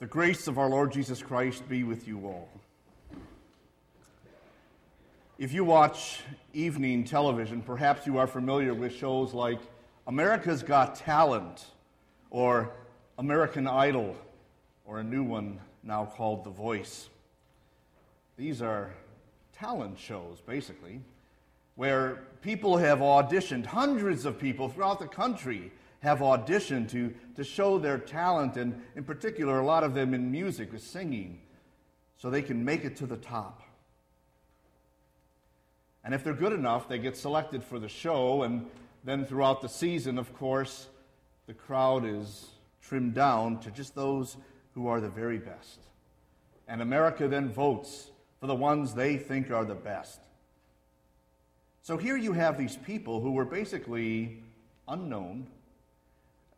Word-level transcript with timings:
The 0.00 0.06
grace 0.06 0.46
of 0.46 0.58
our 0.58 0.68
Lord 0.68 0.92
Jesus 0.92 1.20
Christ 1.20 1.68
be 1.68 1.82
with 1.82 2.06
you 2.06 2.24
all. 2.24 2.48
If 5.38 5.52
you 5.52 5.64
watch 5.64 6.20
evening 6.54 7.02
television, 7.02 7.62
perhaps 7.62 8.06
you 8.06 8.16
are 8.16 8.28
familiar 8.28 8.74
with 8.74 8.94
shows 8.94 9.34
like 9.34 9.58
America's 10.06 10.62
Got 10.62 10.94
Talent 10.94 11.64
or 12.30 12.70
American 13.18 13.66
Idol 13.66 14.14
or 14.84 15.00
a 15.00 15.02
new 15.02 15.24
one 15.24 15.58
now 15.82 16.04
called 16.04 16.44
The 16.44 16.50
Voice. 16.50 17.08
These 18.36 18.62
are 18.62 18.94
talent 19.52 19.98
shows, 19.98 20.40
basically, 20.46 21.00
where 21.74 22.20
people 22.40 22.76
have 22.76 23.00
auditioned, 23.00 23.66
hundreds 23.66 24.26
of 24.26 24.38
people 24.38 24.68
throughout 24.68 25.00
the 25.00 25.08
country 25.08 25.72
have 26.00 26.20
auditioned 26.20 26.88
to, 26.90 27.12
to 27.34 27.44
show 27.44 27.78
their 27.78 27.98
talent, 27.98 28.56
and 28.56 28.80
in 28.94 29.04
particular, 29.04 29.58
a 29.58 29.64
lot 29.64 29.82
of 29.82 29.94
them 29.94 30.14
in 30.14 30.30
music, 30.30 30.72
with 30.72 30.82
singing, 30.82 31.40
so 32.16 32.30
they 32.30 32.42
can 32.42 32.64
make 32.64 32.84
it 32.84 32.96
to 32.96 33.06
the 33.06 33.16
top. 33.16 33.62
And 36.04 36.14
if 36.14 36.22
they're 36.22 36.34
good 36.34 36.52
enough, 36.52 36.88
they 36.88 36.98
get 36.98 37.16
selected 37.16 37.64
for 37.64 37.78
the 37.78 37.88
show, 37.88 38.42
and 38.42 38.66
then 39.04 39.24
throughout 39.24 39.60
the 39.60 39.68
season, 39.68 40.18
of 40.18 40.32
course, 40.34 40.86
the 41.46 41.54
crowd 41.54 42.04
is 42.04 42.46
trimmed 42.82 43.14
down 43.14 43.58
to 43.60 43.70
just 43.70 43.94
those 43.94 44.36
who 44.74 44.86
are 44.86 45.00
the 45.00 45.08
very 45.08 45.38
best. 45.38 45.80
And 46.68 46.80
America 46.80 47.26
then 47.26 47.48
votes 47.48 48.10
for 48.40 48.46
the 48.46 48.54
ones 48.54 48.94
they 48.94 49.16
think 49.16 49.50
are 49.50 49.64
the 49.64 49.74
best. 49.74 50.20
So 51.82 51.96
here 51.96 52.16
you 52.16 52.32
have 52.32 52.58
these 52.58 52.76
people 52.76 53.20
who 53.20 53.32
were 53.32 53.44
basically 53.44 54.42
unknown 54.86 55.46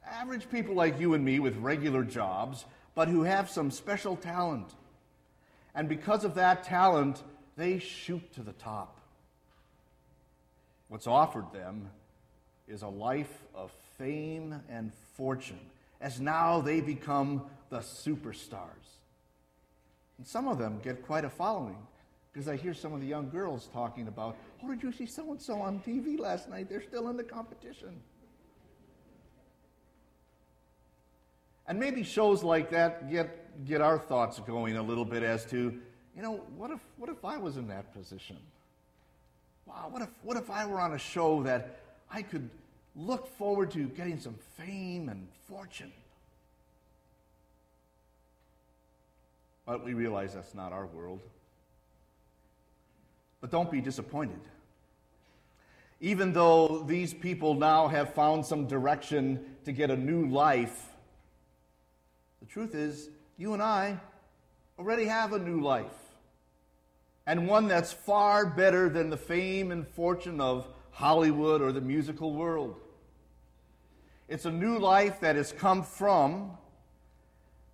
average 0.07 0.51
people 0.51 0.75
like 0.75 1.01
you 1.01 1.15
and 1.15 1.25
me 1.25 1.39
with 1.39 1.57
regular 1.57 2.05
jobs, 2.05 2.65
but 2.95 3.09
who 3.09 3.23
have 3.23 3.49
some 3.49 3.71
special 3.71 4.17
talent. 4.17 4.75
And 5.75 5.89
because 5.89 6.25
of 6.25 6.35
that 6.35 6.65
talent, 6.65 7.23
they 7.57 7.79
shoot 7.79 8.33
to 8.35 8.43
the 8.43 8.53
top. 8.53 9.01
What's 10.89 11.07
offered 11.07 11.53
them 11.53 11.89
is 12.67 12.83
a 12.83 12.89
life 12.89 13.45
of 13.55 13.71
fame 13.99 14.61
and 14.69 14.93
fortune, 15.17 15.61
as 16.01 16.21
now 16.21 16.61
they 16.61 16.81
become 16.81 17.43
the 17.69 17.79
superstars. 17.79 18.99
And 20.19 20.27
some 20.27 20.49
of 20.49 20.59
them 20.59 20.81
get 20.83 21.07
quite 21.07 21.25
a 21.25 21.31
following, 21.31 21.79
because 22.33 22.49
I 22.49 22.57
hear 22.57 22.75
some 22.75 22.93
of 22.93 23.01
the 23.01 23.07
young 23.07 23.31
girls 23.31 23.69
talking 23.73 24.09
about, 24.09 24.37
oh, 24.65 24.69
did 24.69 24.83
you 24.83 24.93
see 24.93 25.07
so 25.07 25.31
and 25.31 25.41
so 25.41 25.61
on 25.61 25.81
TV 25.81 26.19
last 26.19 26.49
night? 26.49 26.69
They're 26.69 26.83
still 26.83 27.09
in 27.09 27.17
the 27.17 27.25
competition. 27.25 28.01
And 31.71 31.79
maybe 31.79 32.03
shows 32.03 32.43
like 32.43 32.71
that 32.71 33.09
get, 33.09 33.65
get 33.65 33.81
our 33.81 33.97
thoughts 33.97 34.41
going 34.41 34.77
a 34.77 34.83
little 34.83 35.05
bit 35.05 35.23
as 35.23 35.47
to, 35.47 35.73
you 36.17 36.21
know, 36.21 36.41
what 36.57 36.73
if, 36.73 36.81
what 36.97 37.09
if 37.09 37.25
I 37.25 37.37
was 37.37 37.57
in 37.57 37.69
that 37.69 37.95
position? 37.95 38.37
Wow, 39.67 39.87
what 39.89 40.03
if, 40.03 40.09
what 40.25 40.37
if 40.37 40.51
I 40.51 40.67
were 40.67 40.81
on 40.81 40.95
a 40.95 40.99
show 40.99 41.45
that 41.45 41.79
I 42.11 42.23
could 42.23 42.51
look 42.97 43.29
forward 43.39 43.71
to 43.71 43.87
getting 43.87 44.19
some 44.19 44.35
fame 44.59 45.09
and 45.09 45.29
fortune? 45.47 45.93
But 49.65 49.85
we 49.85 49.95
realize 49.95 50.35
that's 50.35 50.57
not 50.57 50.73
our 50.73 50.87
world. 50.87 51.21
But 53.41 53.53
don't 53.53 53.71
be 53.71 53.81
disappointed. 53.81 54.41
Even 56.01 56.33
though 56.33 56.83
these 56.89 57.15
people 57.15 57.55
now 57.55 57.87
have 57.87 58.13
found 58.13 58.45
some 58.45 58.67
direction 58.67 59.55
to 59.67 59.71
get 59.71 59.93
a 59.93 59.97
new 59.97 60.27
life, 60.27 60.90
truth 62.51 62.75
is, 62.75 63.09
you 63.39 63.55
and 63.55 63.63
I 63.63 63.99
already 64.79 65.05
have 65.05 65.33
a 65.33 65.39
new 65.39 65.61
life, 65.61 65.87
and 67.27 67.47
one 67.47 67.69
that's 67.69 67.93
far 67.93 68.45
better 68.45 68.89
than 68.89 69.09
the 69.09 69.17
fame 69.17 69.71
and 69.71 69.87
fortune 69.87 70.41
of 70.41 70.67
Hollywood 70.91 71.63
or 71.63 71.71
the 71.71 71.81
musical 71.81 72.35
world. 72.35 72.77
It's 74.29 74.45
a 74.45 74.51
new 74.51 74.79
life 74.79 75.21
that 75.21 75.37
has 75.37 75.53
come 75.53 75.83
from 75.83 76.53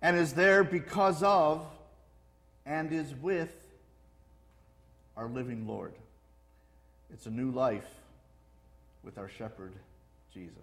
and 0.01 0.15
is 0.15 0.33
there 0.33 0.63
because 0.63 1.23
of 1.23 1.65
and 2.65 2.91
is 2.91 3.13
with 3.15 3.53
our 5.15 5.27
living 5.27 5.67
Lord. 5.67 5.93
It's 7.11 7.25
a 7.25 7.31
new 7.31 7.51
life 7.51 7.87
with 9.03 9.17
our 9.17 9.29
shepherd, 9.29 9.73
Jesus. 10.33 10.53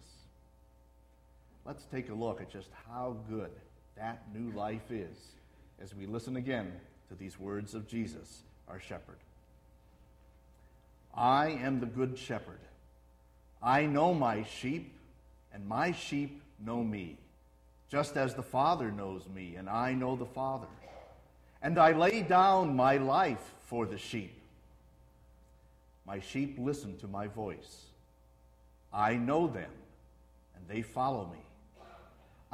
Let's 1.65 1.85
take 1.85 2.11
a 2.11 2.15
look 2.15 2.41
at 2.41 2.51
just 2.51 2.69
how 2.89 3.17
good 3.29 3.51
that 3.97 4.23
new 4.35 4.51
life 4.57 4.91
is 4.91 5.17
as 5.81 5.95
we 5.95 6.07
listen 6.07 6.37
again 6.37 6.73
to 7.09 7.15
these 7.15 7.39
words 7.39 7.75
of 7.75 7.87
Jesus, 7.87 8.43
our 8.69 8.81
shepherd. 8.81 9.19
I 11.15 11.51
am 11.51 11.81
the 11.81 11.87
good 11.87 12.19
shepherd. 12.19 12.59
I 13.63 13.87
know 13.87 14.13
my 14.15 14.43
sheep, 14.43 14.93
and 15.53 15.67
my 15.67 15.93
sheep 15.93 16.43
know 16.65 16.83
me, 16.83 17.19
just 17.89 18.17
as 18.17 18.35
the 18.35 18.43
Father 18.43 18.91
knows 18.91 19.29
me, 19.35 19.55
and 19.57 19.69
I 19.69 19.95
know 19.95 20.17
the 20.17 20.27
Father. 20.27 20.67
And 21.63 21.79
I 21.79 21.93
lay 21.93 22.23
down 22.23 22.77
my 22.77 22.97
life 22.97 23.55
for 23.67 23.87
the 23.87 23.97
sheep. 23.97 24.39
My 26.07 26.21
sheep 26.21 26.57
listen 26.59 26.99
to 26.99 27.09
my 27.09 27.29
voice. 27.29 27.85
I 28.93 29.15
know 29.15 29.47
them, 29.47 29.71
and 30.57 30.69
they 30.69 30.83
follow 30.83 31.27
me. 31.33 31.39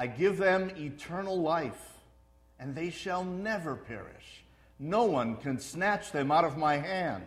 I 0.00 0.06
give 0.06 0.38
them 0.38 0.70
eternal 0.78 1.38
life, 1.42 1.98
and 2.58 2.74
they 2.74 2.88
shall 2.88 3.22
never 3.22 3.76
perish. 3.76 4.44
No 4.78 5.04
one 5.04 5.36
can 5.36 5.60
snatch 5.60 6.10
them 6.10 6.32
out 6.32 6.46
of 6.46 6.56
my 6.56 6.78
hand. 6.78 7.26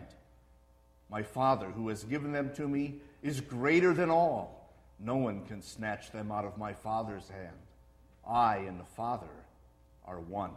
My 1.08 1.22
Father, 1.22 1.68
who 1.68 1.90
has 1.90 2.04
given 2.04 2.32
them 2.32 2.52
to 2.56 2.68
me, 2.68 2.96
is 3.22 3.42
greater 3.42 3.94
than 3.94 4.10
all. 4.10 4.74
No 5.00 5.18
one 5.18 5.46
can 5.46 5.62
snatch 5.62 6.10
them 6.12 6.32
out 6.32 6.46
of 6.46 6.58
my 6.58 6.74
Father's 6.74 7.30
hand. 7.30 7.56
I 8.28 8.58
and 8.58 8.80
the 8.80 8.96
Father 8.96 9.28
are 10.08 10.20
one. 10.20 10.54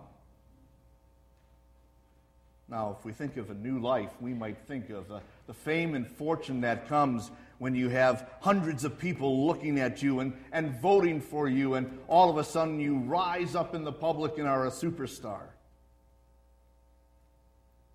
Now, 2.66 2.96
if 2.98 3.04
we 3.04 3.12
think 3.12 3.36
of 3.36 3.50
a 3.50 3.54
new 3.54 3.78
life, 3.78 4.10
we 4.22 4.32
might 4.32 4.56
think 4.66 4.88
of 4.88 5.06
the, 5.08 5.20
the 5.46 5.52
fame 5.52 5.94
and 5.94 6.08
fortune 6.08 6.62
that 6.62 6.88
comes 6.88 7.30
when 7.58 7.74
you 7.74 7.88
have 7.88 8.28
hundreds 8.40 8.84
of 8.84 8.98
people 8.98 9.46
looking 9.46 9.80
at 9.80 10.02
you 10.02 10.20
and, 10.20 10.32
and 10.52 10.80
voting 10.80 11.20
for 11.20 11.48
you, 11.48 11.74
and 11.74 11.98
all 12.08 12.30
of 12.30 12.36
a 12.36 12.44
sudden 12.44 12.78
you 12.80 12.98
rise 12.98 13.54
up 13.54 13.74
in 13.74 13.84
the 13.84 13.92
public 13.92 14.38
and 14.38 14.46
are 14.46 14.66
a 14.66 14.70
superstar. 14.70 15.42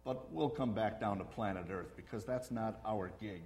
But 0.03 0.31
we'll 0.31 0.49
come 0.49 0.73
back 0.73 0.99
down 0.99 1.19
to 1.19 1.23
planet 1.23 1.65
Earth 1.69 1.95
because 1.95 2.25
that's 2.25 2.49
not 2.49 2.79
our 2.85 3.11
gig. 3.21 3.43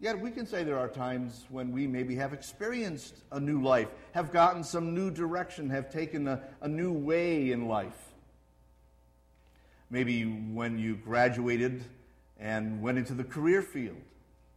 Yet 0.00 0.20
we 0.20 0.30
can 0.30 0.46
say 0.46 0.62
there 0.62 0.78
are 0.78 0.88
times 0.88 1.44
when 1.50 1.72
we 1.72 1.86
maybe 1.86 2.14
have 2.16 2.32
experienced 2.32 3.14
a 3.32 3.40
new 3.40 3.60
life, 3.60 3.88
have 4.12 4.32
gotten 4.32 4.62
some 4.62 4.94
new 4.94 5.10
direction, 5.10 5.70
have 5.70 5.90
taken 5.90 6.28
a, 6.28 6.40
a 6.60 6.68
new 6.68 6.92
way 6.92 7.50
in 7.50 7.66
life. 7.66 8.12
Maybe 9.90 10.22
when 10.22 10.78
you 10.78 10.96
graduated 10.96 11.84
and 12.38 12.80
went 12.80 12.98
into 12.98 13.14
the 13.14 13.24
career 13.24 13.62
field, 13.62 13.96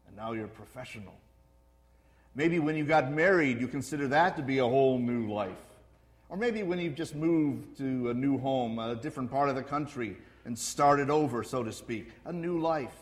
and 0.08 0.16
now 0.16 0.34
you're 0.34 0.46
a 0.46 0.50
professional. 0.50 1.14
Maybe 2.36 2.60
when 2.60 2.76
you 2.76 2.86
got 2.86 3.12
married, 3.12 3.60
you 3.60 3.68
consider 3.68 4.08
that 4.10 4.38
to 4.38 4.42
be 4.42 4.60
a 4.60 4.66
whole 4.66 5.00
new 5.00 5.32
life. 5.32 5.58
Or 6.30 6.38
maybe 6.38 6.64
when 6.64 6.80
you've 6.80 6.96
just 6.96 7.14
moved 7.14 7.78
to 7.80 8.10
a 8.10 8.14
new 8.14 8.38
home, 8.38 8.80
a 8.80 8.96
different 8.96 9.30
part 9.30 9.50
of 9.50 9.56
the 9.56 9.64
country, 9.64 10.18
and 10.46 10.58
started 10.58 11.10
over, 11.10 11.44
so 11.44 11.64
to 11.64 11.74
speak, 11.74 12.10
a 12.26 12.32
new 12.32 12.60
life. 12.60 12.96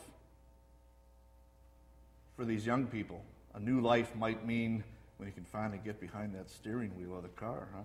For 2.35 2.45
these 2.45 2.65
young 2.65 2.87
people, 2.87 3.21
a 3.53 3.59
new 3.59 3.81
life 3.81 4.15
might 4.15 4.47
mean 4.47 4.83
when 5.17 5.27
you 5.27 5.33
can 5.33 5.43
finally 5.43 5.79
get 5.83 5.99
behind 5.99 6.33
that 6.33 6.49
steering 6.49 6.91
wheel 6.97 7.17
of 7.17 7.23
the 7.23 7.29
car, 7.29 7.67
huh? 7.75 7.83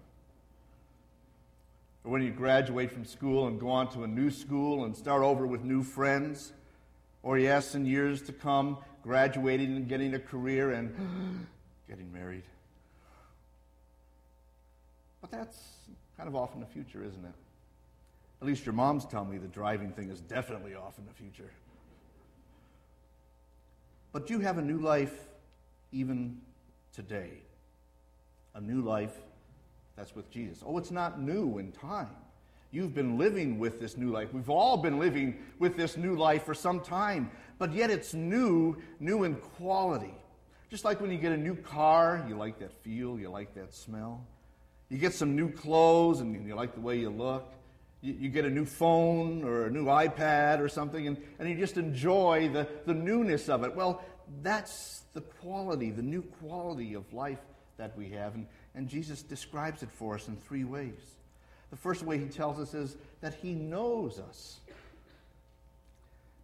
Or 2.04 2.12
when 2.12 2.22
you 2.22 2.30
graduate 2.30 2.92
from 2.92 3.04
school 3.04 3.48
and 3.48 3.58
go 3.58 3.68
on 3.70 3.90
to 3.92 4.04
a 4.04 4.06
new 4.06 4.30
school 4.30 4.84
and 4.84 4.94
start 4.94 5.22
over 5.22 5.46
with 5.46 5.64
new 5.64 5.82
friends 5.82 6.52
or 7.24 7.38
yes, 7.38 7.74
in 7.74 7.86
years 7.86 8.20
to 8.22 8.32
come, 8.32 8.76
graduating 9.02 9.74
and 9.74 9.88
getting 9.88 10.14
a 10.14 10.18
career 10.18 10.72
and 10.72 11.46
getting 11.88 12.12
married. 12.12 12.44
But 15.22 15.30
that's 15.30 15.58
kind 16.18 16.28
of 16.28 16.36
off 16.36 16.54
in 16.54 16.60
the 16.60 16.66
future, 16.66 17.02
isn't 17.02 17.24
it? 17.24 17.32
At 18.42 18.46
least 18.46 18.66
your 18.66 18.74
moms 18.74 19.06
tell 19.06 19.24
me 19.24 19.38
the 19.38 19.48
driving 19.48 19.90
thing 19.90 20.10
is 20.10 20.20
definitely 20.20 20.74
off 20.74 20.98
in 20.98 21.06
the 21.06 21.14
future. 21.14 21.50
But 24.12 24.28
you 24.28 24.40
have 24.40 24.58
a 24.58 24.62
new 24.62 24.78
life 24.78 25.14
even 25.92 26.40
today. 26.92 27.30
A 28.54 28.60
new 28.60 28.82
life 28.82 29.16
that's 29.96 30.14
with 30.14 30.30
Jesus. 30.30 30.62
Oh, 30.64 30.76
it's 30.76 30.90
not 30.90 31.20
new 31.20 31.58
in 31.58 31.72
time. 31.72 32.10
You've 32.74 32.92
been 32.92 33.18
living 33.18 33.60
with 33.60 33.78
this 33.78 33.96
new 33.96 34.10
life. 34.10 34.34
We've 34.34 34.50
all 34.50 34.76
been 34.76 34.98
living 34.98 35.36
with 35.60 35.76
this 35.76 35.96
new 35.96 36.16
life 36.16 36.42
for 36.42 36.54
some 36.54 36.80
time, 36.80 37.30
but 37.56 37.72
yet 37.72 37.88
it's 37.88 38.14
new, 38.14 38.78
new 38.98 39.22
in 39.22 39.36
quality. 39.36 40.12
Just 40.70 40.84
like 40.84 41.00
when 41.00 41.12
you 41.12 41.18
get 41.18 41.30
a 41.30 41.36
new 41.36 41.54
car, 41.54 42.26
you 42.28 42.36
like 42.36 42.58
that 42.58 42.72
feel, 42.82 43.16
you 43.16 43.30
like 43.30 43.54
that 43.54 43.72
smell. 43.72 44.26
You 44.88 44.98
get 44.98 45.14
some 45.14 45.36
new 45.36 45.52
clothes 45.52 46.18
and 46.18 46.48
you 46.48 46.56
like 46.56 46.74
the 46.74 46.80
way 46.80 46.98
you 46.98 47.10
look. 47.10 47.48
You, 48.00 48.14
you 48.14 48.28
get 48.28 48.44
a 48.44 48.50
new 48.50 48.64
phone 48.64 49.44
or 49.44 49.66
a 49.66 49.70
new 49.70 49.84
iPad 49.84 50.58
or 50.58 50.68
something, 50.68 51.06
and, 51.06 51.16
and 51.38 51.48
you 51.48 51.54
just 51.54 51.76
enjoy 51.76 52.48
the, 52.52 52.66
the 52.86 52.94
newness 52.94 53.48
of 53.48 53.62
it. 53.62 53.76
Well, 53.76 54.04
that's 54.42 55.04
the 55.12 55.20
quality, 55.20 55.92
the 55.92 56.02
new 56.02 56.22
quality 56.22 56.94
of 56.94 57.12
life 57.12 57.38
that 57.76 57.96
we 57.96 58.10
have. 58.10 58.34
And, 58.34 58.48
and 58.74 58.88
Jesus 58.88 59.22
describes 59.22 59.84
it 59.84 59.92
for 59.92 60.16
us 60.16 60.26
in 60.26 60.34
three 60.38 60.64
ways. 60.64 60.98
The 61.74 61.80
first 61.80 62.04
way 62.04 62.18
he 62.18 62.26
tells 62.26 62.60
us 62.60 62.72
is 62.72 62.96
that 63.20 63.34
he 63.34 63.52
knows 63.52 64.20
us. 64.20 64.60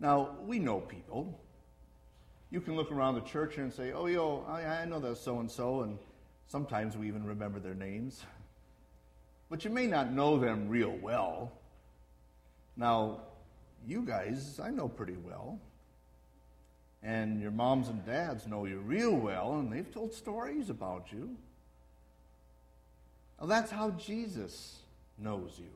Now, 0.00 0.30
we 0.44 0.58
know 0.58 0.80
people. 0.80 1.40
You 2.50 2.60
can 2.60 2.74
look 2.74 2.90
around 2.90 3.14
the 3.14 3.20
church 3.20 3.56
and 3.56 3.72
say, 3.72 3.92
oh, 3.92 4.06
yo, 4.06 4.44
I, 4.48 4.62
I 4.62 4.84
know 4.86 4.98
that 4.98 5.18
so 5.18 5.38
and 5.38 5.48
so, 5.48 5.82
and 5.82 5.98
sometimes 6.48 6.96
we 6.96 7.06
even 7.06 7.24
remember 7.24 7.60
their 7.60 7.76
names. 7.76 8.24
But 9.48 9.64
you 9.64 9.70
may 9.70 9.86
not 9.86 10.12
know 10.12 10.36
them 10.36 10.68
real 10.68 10.98
well. 11.00 11.52
Now, 12.76 13.20
you 13.86 14.02
guys, 14.02 14.58
I 14.60 14.70
know 14.70 14.88
pretty 14.88 15.16
well. 15.24 15.60
And 17.04 17.40
your 17.40 17.52
moms 17.52 17.86
and 17.86 18.04
dads 18.04 18.48
know 18.48 18.64
you 18.64 18.80
real 18.80 19.14
well, 19.14 19.60
and 19.60 19.72
they've 19.72 19.94
told 19.94 20.12
stories 20.12 20.70
about 20.70 21.12
you. 21.12 21.36
Well, 23.38 23.46
that's 23.46 23.70
how 23.70 23.90
Jesus 23.90 24.79
knows 25.20 25.52
you. 25.58 25.70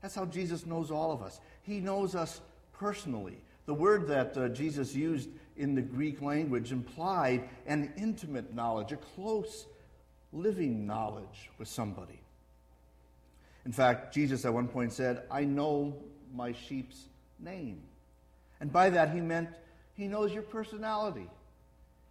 That's 0.00 0.14
how 0.14 0.24
Jesus 0.24 0.66
knows 0.66 0.90
all 0.90 1.12
of 1.12 1.22
us. 1.22 1.40
He 1.62 1.80
knows 1.80 2.14
us 2.14 2.40
personally. 2.72 3.38
The 3.66 3.74
word 3.74 4.08
that 4.08 4.36
uh, 4.36 4.48
Jesus 4.48 4.94
used 4.94 5.28
in 5.56 5.74
the 5.74 5.82
Greek 5.82 6.20
language 6.20 6.72
implied 6.72 7.48
an 7.66 7.92
intimate 7.96 8.54
knowledge, 8.54 8.90
a 8.92 8.96
close 8.96 9.66
living 10.32 10.86
knowledge 10.86 11.50
with 11.58 11.68
somebody. 11.68 12.18
In 13.64 13.72
fact, 13.72 14.12
Jesus 14.12 14.44
at 14.44 14.52
one 14.52 14.66
point 14.66 14.92
said, 14.92 15.22
I 15.30 15.44
know 15.44 15.94
my 16.34 16.52
sheep's 16.52 17.04
name. 17.38 17.80
And 18.60 18.72
by 18.72 18.90
that 18.90 19.12
he 19.12 19.20
meant 19.20 19.50
he 19.94 20.08
knows 20.08 20.32
your 20.32 20.42
personality. 20.42 21.28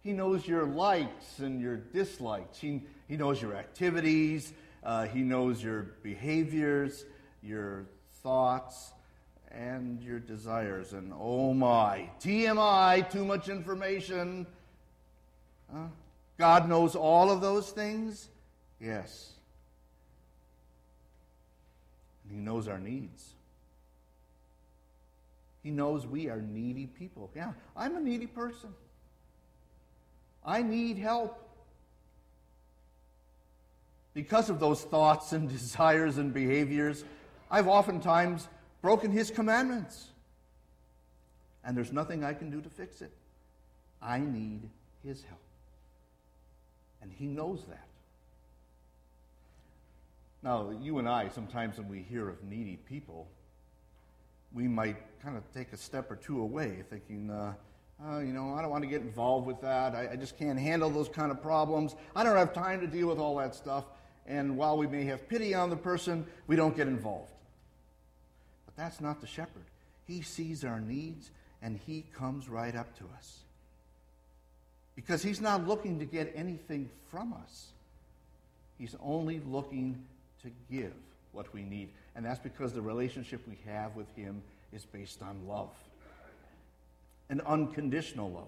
He 0.02 0.12
knows 0.12 0.46
your 0.46 0.64
likes 0.64 1.38
and 1.38 1.60
your 1.60 1.76
dislikes. 1.76 2.58
He, 2.58 2.82
he 3.08 3.16
knows 3.16 3.40
your 3.40 3.54
activities. 3.54 4.52
Uh, 4.84 5.06
he 5.06 5.20
knows 5.20 5.62
your 5.62 5.82
behaviors, 6.02 7.04
your 7.42 7.86
thoughts, 8.22 8.92
and 9.50 10.02
your 10.02 10.18
desires. 10.18 10.92
And 10.92 11.12
oh 11.18 11.54
my, 11.54 12.10
TMI, 12.20 13.08
too 13.10 13.24
much 13.24 13.48
information. 13.48 14.46
Uh, 15.72 15.86
God 16.38 16.68
knows 16.68 16.96
all 16.96 17.30
of 17.30 17.40
those 17.40 17.70
things? 17.70 18.28
Yes. 18.80 19.32
And 22.24 22.32
He 22.32 22.38
knows 22.38 22.66
our 22.66 22.78
needs. 22.78 23.34
He 25.62 25.70
knows 25.70 26.06
we 26.06 26.28
are 26.28 26.40
needy 26.40 26.86
people. 26.86 27.30
Yeah, 27.36 27.52
I'm 27.76 27.96
a 27.96 28.00
needy 28.00 28.26
person. 28.26 28.70
I 30.44 30.62
need 30.62 30.98
help. 30.98 31.41
Because 34.14 34.50
of 34.50 34.60
those 34.60 34.82
thoughts 34.82 35.32
and 35.32 35.48
desires 35.58 36.18
and 36.18 36.32
behaviors, 36.32 37.04
I've 37.50 37.68
oftentimes 37.68 38.48
broken 38.80 39.10
His 39.10 39.30
commandments. 39.30 40.08
And 41.64 41.76
there's 41.76 41.92
nothing 41.92 42.24
I 42.24 42.34
can 42.34 42.50
do 42.50 42.60
to 42.60 42.68
fix 42.68 43.02
it. 43.02 43.12
I 44.02 44.18
need 44.18 44.68
His 45.04 45.22
help. 45.22 45.40
And 47.00 47.12
He 47.12 47.26
knows 47.26 47.64
that. 47.68 47.86
Now, 50.42 50.72
you 50.80 50.98
and 50.98 51.08
I, 51.08 51.28
sometimes 51.28 51.78
when 51.78 51.88
we 51.88 52.00
hear 52.02 52.28
of 52.28 52.42
needy 52.42 52.76
people, 52.88 53.28
we 54.52 54.66
might 54.66 54.96
kind 55.22 55.36
of 55.36 55.44
take 55.54 55.72
a 55.72 55.76
step 55.76 56.10
or 56.10 56.16
two 56.16 56.40
away, 56.40 56.82
thinking, 56.90 57.30
uh, 57.30 57.54
uh, 58.04 58.18
you 58.18 58.32
know, 58.32 58.54
I 58.54 58.62
don't 58.62 58.70
want 58.70 58.82
to 58.82 58.90
get 58.90 59.02
involved 59.02 59.46
with 59.46 59.60
that. 59.60 59.94
I, 59.94 60.10
I, 60.12 60.16
just 60.16 60.36
can't 60.36 60.58
handle 60.58 60.90
those 60.90 61.08
kind 61.08 61.30
of 61.30 61.40
problems. 61.40 61.94
I 62.16 62.24
don't 62.24 62.36
have 62.36 62.52
time 62.52 62.80
to 62.80 62.88
deal 62.88 63.06
with 63.06 63.18
all 63.18 63.36
that 63.36 63.54
stuff. 63.54 63.84
And 64.26 64.56
while 64.56 64.78
we 64.78 64.86
may 64.86 65.04
have 65.04 65.28
pity 65.28 65.54
on 65.54 65.70
the 65.70 65.76
person, 65.76 66.26
we 66.46 66.56
don't 66.56 66.76
get 66.76 66.86
involved. 66.86 67.32
But 68.66 68.76
that's 68.76 69.00
not 69.00 69.20
the 69.20 69.26
shepherd. 69.26 69.64
He 70.06 70.22
sees 70.22 70.64
our 70.64 70.80
needs 70.80 71.30
and 71.60 71.78
he 71.86 72.04
comes 72.14 72.48
right 72.48 72.74
up 72.74 72.96
to 72.98 73.04
us. 73.16 73.38
Because 74.94 75.22
he's 75.22 75.40
not 75.40 75.66
looking 75.66 75.98
to 75.98 76.04
get 76.04 76.32
anything 76.36 76.90
from 77.10 77.32
us, 77.32 77.68
he's 78.78 78.94
only 79.02 79.40
looking 79.46 80.04
to 80.42 80.50
give 80.70 80.92
what 81.32 81.52
we 81.54 81.62
need. 81.62 81.88
And 82.14 82.24
that's 82.24 82.40
because 82.40 82.72
the 82.72 82.82
relationship 82.82 83.40
we 83.48 83.58
have 83.66 83.96
with 83.96 84.14
Him 84.14 84.42
is 84.72 84.84
based 84.84 85.22
on 85.22 85.46
love 85.48 85.70
an 87.32 87.40
unconditional 87.46 88.30
love. 88.30 88.44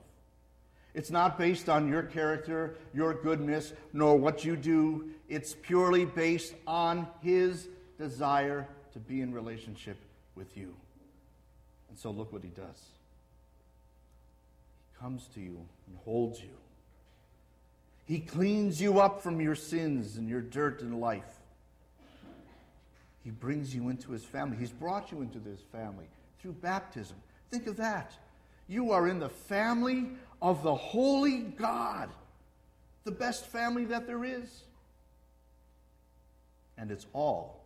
It's 0.95 1.11
not 1.11 1.37
based 1.37 1.69
on 1.69 1.89
your 1.89 2.05
character, 2.05 2.77
your 2.95 3.15
goodness, 3.15 3.73
nor 3.93 4.17
what 4.17 4.45
you 4.45 4.57
do. 4.57 5.11
It's 5.29 5.55
purely 5.55 6.05
based 6.05 6.55
on 6.67 7.09
His 7.21 7.69
desire 7.99 8.69
to 8.93 8.99
be 9.01 9.21
in 9.21 9.33
relationship 9.33 9.97
with 10.37 10.57
you. 10.57 10.75
And 11.89 11.99
so 11.99 12.11
look 12.11 12.33
what 12.33 12.43
He 12.43 12.51
does. 12.51 12.81
He 14.93 15.01
comes 15.01 15.27
to 15.35 15.41
you 15.41 15.59
and 15.89 15.97
holds 16.05 16.41
you. 16.41 16.51
He 18.05 18.21
cleans 18.21 18.81
you 18.81 19.01
up 19.01 19.23
from 19.23 19.41
your 19.41 19.55
sins 19.55 20.17
and 20.17 20.29
your 20.29 20.43
dirt 20.43 20.83
and 20.83 21.01
life. 21.01 21.41
He 23.25 23.31
brings 23.31 23.75
you 23.75 23.89
into 23.89 24.13
his 24.13 24.23
family. 24.23 24.59
He's 24.59 24.71
brought 24.71 25.11
you 25.11 25.23
into 25.23 25.39
this 25.39 25.61
family 25.73 26.05
through 26.41 26.53
baptism. 26.53 27.17
Think 27.51 27.67
of 27.67 27.79
that. 27.79 28.13
You 28.69 28.93
are 28.93 29.09
in 29.09 29.19
the 29.19 29.31
family 29.31 30.11
of 30.45 30.63
the 30.63 30.75
holy 30.75 31.39
God, 31.39 32.11
the 33.05 33.11
best 33.11 33.47
family 33.47 33.87
that 33.87 34.07
there 34.07 34.23
is. 34.25 34.65
And 36.77 36.91
it's 36.91 37.07
all 37.15 37.65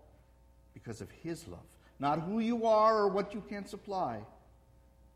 because 0.74 1.00
of 1.00 1.10
his 1.24 1.48
love. 1.48 1.58
Not 1.98 2.20
who 2.20 2.38
you 2.38 2.66
are 2.66 2.98
or 2.98 3.08
what 3.08 3.34
you 3.34 3.42
can 3.48 3.66
supply, 3.66 4.20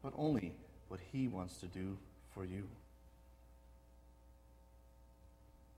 but 0.03 0.13
only 0.17 0.53
what 0.89 0.99
he 1.13 1.29
wants 1.29 1.59
to 1.59 1.67
do 1.67 1.97
for 2.35 2.45
you. 2.45 2.67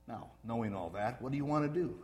Now, 0.08 0.28
knowing 0.42 0.75
all 0.75 0.88
that, 0.94 1.20
what 1.20 1.32
do 1.32 1.36
you 1.36 1.44
want 1.44 1.70
to 1.70 1.81
do? 1.81 1.94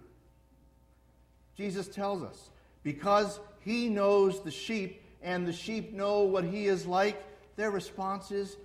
Jesus 1.56 1.88
tells 1.88 2.22
us 2.22 2.50
because 2.82 3.40
he 3.60 3.88
knows 3.88 4.42
the 4.42 4.50
sheep 4.50 5.00
and 5.22 5.46
the 5.46 5.54
sheep 5.54 5.94
know 5.94 6.20
what 6.20 6.44
he 6.44 6.66
is 6.66 6.84
like, 6.84 7.24
their 7.56 7.70
response 7.70 8.30
is 8.30 8.58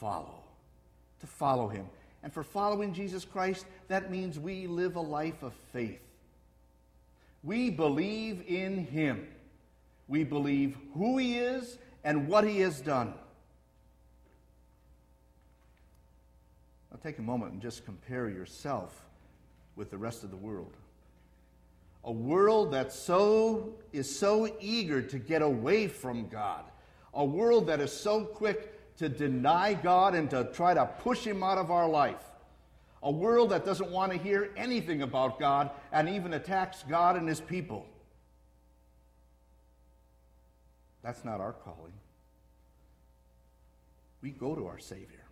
follow, 0.00 0.42
to 1.20 1.26
follow 1.26 1.68
him. 1.68 1.86
And 2.22 2.32
for 2.32 2.42
following 2.42 2.92
Jesus 2.92 3.24
Christ, 3.24 3.66
that 3.88 4.10
means 4.10 4.38
we 4.38 4.66
live 4.66 4.96
a 4.96 5.00
life 5.00 5.42
of 5.42 5.52
faith. 5.72 6.00
We 7.42 7.70
believe 7.70 8.42
in 8.46 8.86
him. 8.86 9.28
We 10.08 10.24
believe 10.24 10.76
who 10.94 11.18
he 11.18 11.38
is 11.38 11.78
and 12.02 12.26
what 12.26 12.44
he 12.44 12.60
has 12.60 12.80
done. 12.80 13.14
Now 16.90 16.98
take 17.02 17.18
a 17.18 17.22
moment 17.22 17.52
and 17.52 17.62
just 17.62 17.84
compare 17.84 18.28
yourself 18.28 19.04
with 19.76 19.90
the 19.90 19.98
rest 19.98 20.24
of 20.24 20.30
the 20.30 20.36
world. 20.36 20.76
A 22.04 22.12
world 22.12 22.72
that 22.72 22.92
so 22.92 23.74
is 23.92 24.18
so 24.18 24.54
eager 24.60 25.00
to 25.02 25.18
get 25.18 25.42
away 25.42 25.86
from 25.86 26.28
God. 26.28 26.64
A 27.14 27.24
world 27.24 27.66
that 27.66 27.80
is 27.80 27.92
so 27.92 28.24
quick 28.24 28.79
to 29.00 29.08
deny 29.08 29.72
God 29.72 30.14
and 30.14 30.28
to 30.28 30.44
try 30.52 30.74
to 30.74 30.84
push 30.84 31.24
him 31.24 31.42
out 31.42 31.56
of 31.56 31.70
our 31.70 31.88
life. 31.88 32.22
A 33.02 33.10
world 33.10 33.48
that 33.48 33.64
doesn't 33.64 33.90
want 33.90 34.12
to 34.12 34.18
hear 34.18 34.50
anything 34.58 35.00
about 35.00 35.40
God 35.40 35.70
and 35.90 36.06
even 36.06 36.34
attacks 36.34 36.84
God 36.86 37.16
and 37.16 37.26
his 37.26 37.40
people. 37.40 37.86
That's 41.02 41.24
not 41.24 41.40
our 41.40 41.54
calling. 41.54 41.94
We 44.20 44.32
go 44.32 44.54
to 44.54 44.66
our 44.66 44.78
Savior. 44.78 45.24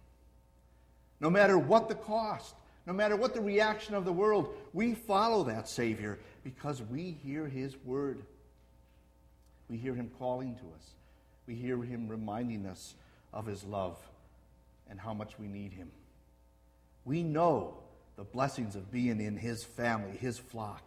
No 1.20 1.28
matter 1.28 1.58
what 1.58 1.90
the 1.90 1.94
cost, 1.94 2.54
no 2.86 2.94
matter 2.94 3.16
what 3.16 3.34
the 3.34 3.42
reaction 3.42 3.94
of 3.94 4.06
the 4.06 4.12
world, 4.14 4.48
we 4.72 4.94
follow 4.94 5.44
that 5.44 5.68
Savior 5.68 6.18
because 6.42 6.80
we 6.80 7.18
hear 7.22 7.46
His 7.46 7.76
word. 7.84 8.22
We 9.68 9.76
hear 9.76 9.94
Him 9.94 10.10
calling 10.18 10.54
to 10.54 10.62
us. 10.74 10.94
We 11.46 11.54
hear 11.54 11.82
Him 11.82 12.08
reminding 12.08 12.64
us 12.64 12.94
of 13.32 13.46
His 13.46 13.64
love 13.64 13.98
and 14.88 14.98
how 14.98 15.14
much 15.14 15.38
we 15.38 15.46
need 15.46 15.72
Him. 15.72 15.90
We 17.04 17.22
know 17.22 17.78
the 18.16 18.24
blessings 18.24 18.74
of 18.74 18.90
being 18.90 19.20
in 19.20 19.36
His 19.36 19.64
family, 19.64 20.16
His 20.16 20.38
flock. 20.38 20.82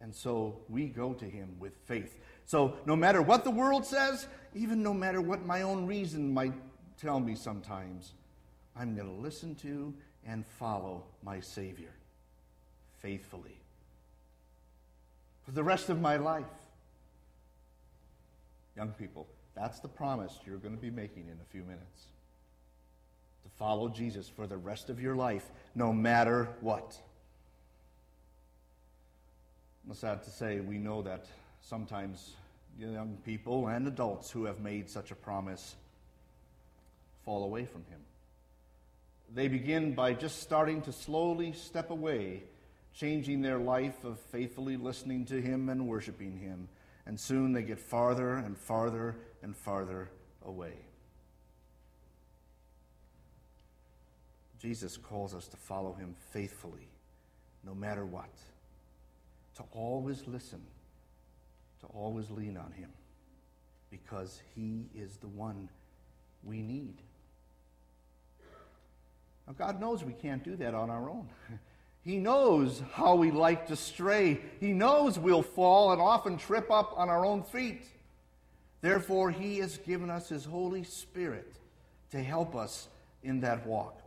And 0.00 0.14
so 0.14 0.60
we 0.68 0.86
go 0.86 1.12
to 1.14 1.24
Him 1.24 1.56
with 1.58 1.72
faith. 1.86 2.18
So 2.46 2.76
no 2.86 2.96
matter 2.96 3.20
what 3.22 3.44
the 3.44 3.50
world 3.50 3.84
says, 3.84 4.26
even 4.54 4.82
no 4.82 4.94
matter 4.94 5.20
what 5.20 5.44
my 5.44 5.62
own 5.62 5.86
reason 5.86 6.32
might 6.32 6.54
tell 7.00 7.20
me 7.20 7.34
sometimes, 7.34 8.12
I'm 8.76 8.94
going 8.94 9.08
to 9.08 9.20
listen 9.20 9.54
to 9.56 9.92
and 10.26 10.46
follow 10.46 11.04
my 11.22 11.40
Savior 11.40 11.92
faithfully. 12.98 13.58
For 15.44 15.52
the 15.52 15.64
rest 15.64 15.88
of 15.88 16.00
my 16.00 16.16
life. 16.16 16.44
Young 18.76 18.90
people, 18.90 19.26
that's 19.58 19.80
the 19.80 19.88
promise 19.88 20.38
you're 20.46 20.58
going 20.58 20.76
to 20.76 20.80
be 20.80 20.90
making 20.90 21.24
in 21.24 21.38
a 21.40 21.50
few 21.50 21.62
minutes. 21.62 22.06
To 23.42 23.48
follow 23.58 23.88
Jesus 23.88 24.28
for 24.28 24.46
the 24.46 24.56
rest 24.56 24.88
of 24.88 25.00
your 25.00 25.16
life, 25.16 25.44
no 25.74 25.92
matter 25.92 26.48
what. 26.60 26.96
I'm 29.86 29.94
sad 29.94 30.22
to 30.24 30.30
say, 30.30 30.60
we 30.60 30.78
know 30.78 31.02
that 31.02 31.26
sometimes 31.62 32.34
young 32.78 33.18
people 33.24 33.66
and 33.66 33.88
adults 33.88 34.30
who 34.30 34.44
have 34.44 34.60
made 34.60 34.88
such 34.88 35.10
a 35.10 35.16
promise 35.16 35.74
fall 37.24 37.42
away 37.42 37.64
from 37.64 37.84
Him. 37.90 38.00
They 39.34 39.48
begin 39.48 39.94
by 39.94 40.14
just 40.14 40.40
starting 40.40 40.82
to 40.82 40.92
slowly 40.92 41.52
step 41.52 41.90
away, 41.90 42.44
changing 42.94 43.42
their 43.42 43.58
life 43.58 44.04
of 44.04 44.20
faithfully 44.30 44.76
listening 44.76 45.24
to 45.26 45.40
Him 45.40 45.68
and 45.68 45.88
worshiping 45.88 46.38
Him. 46.38 46.68
And 47.08 47.18
soon 47.18 47.54
they 47.54 47.62
get 47.62 47.80
farther 47.80 48.34
and 48.34 48.56
farther 48.56 49.16
and 49.42 49.56
farther 49.56 50.10
away. 50.44 50.74
Jesus 54.60 54.98
calls 54.98 55.34
us 55.34 55.48
to 55.48 55.56
follow 55.56 55.94
Him 55.94 56.14
faithfully, 56.32 56.86
no 57.64 57.74
matter 57.74 58.04
what, 58.04 58.28
to 59.56 59.62
always 59.72 60.26
listen 60.26 60.60
to 61.80 61.86
always 61.86 62.30
lean 62.30 62.58
on 62.58 62.72
Him 62.72 62.90
because 63.90 64.42
He 64.54 64.84
is 64.94 65.16
the 65.16 65.28
one 65.28 65.70
we 66.44 66.60
need. 66.60 66.96
Now, 69.46 69.54
God 69.54 69.80
knows 69.80 70.04
we 70.04 70.12
can't 70.12 70.44
do 70.44 70.56
that 70.56 70.74
on 70.74 70.90
our 70.90 71.08
own. 71.08 71.28
He 72.08 72.16
knows 72.16 72.82
how 72.94 73.16
we 73.16 73.30
like 73.30 73.66
to 73.66 73.76
stray. 73.76 74.40
He 74.60 74.72
knows 74.72 75.18
we'll 75.18 75.42
fall 75.42 75.92
and 75.92 76.00
often 76.00 76.38
trip 76.38 76.70
up 76.70 76.94
on 76.96 77.10
our 77.10 77.26
own 77.26 77.42
feet. 77.42 77.84
Therefore, 78.80 79.30
He 79.30 79.58
has 79.58 79.76
given 79.76 80.08
us 80.08 80.30
His 80.30 80.46
Holy 80.46 80.84
Spirit 80.84 81.52
to 82.12 82.22
help 82.22 82.56
us 82.56 82.88
in 83.22 83.40
that 83.40 83.66
walk. 83.66 84.00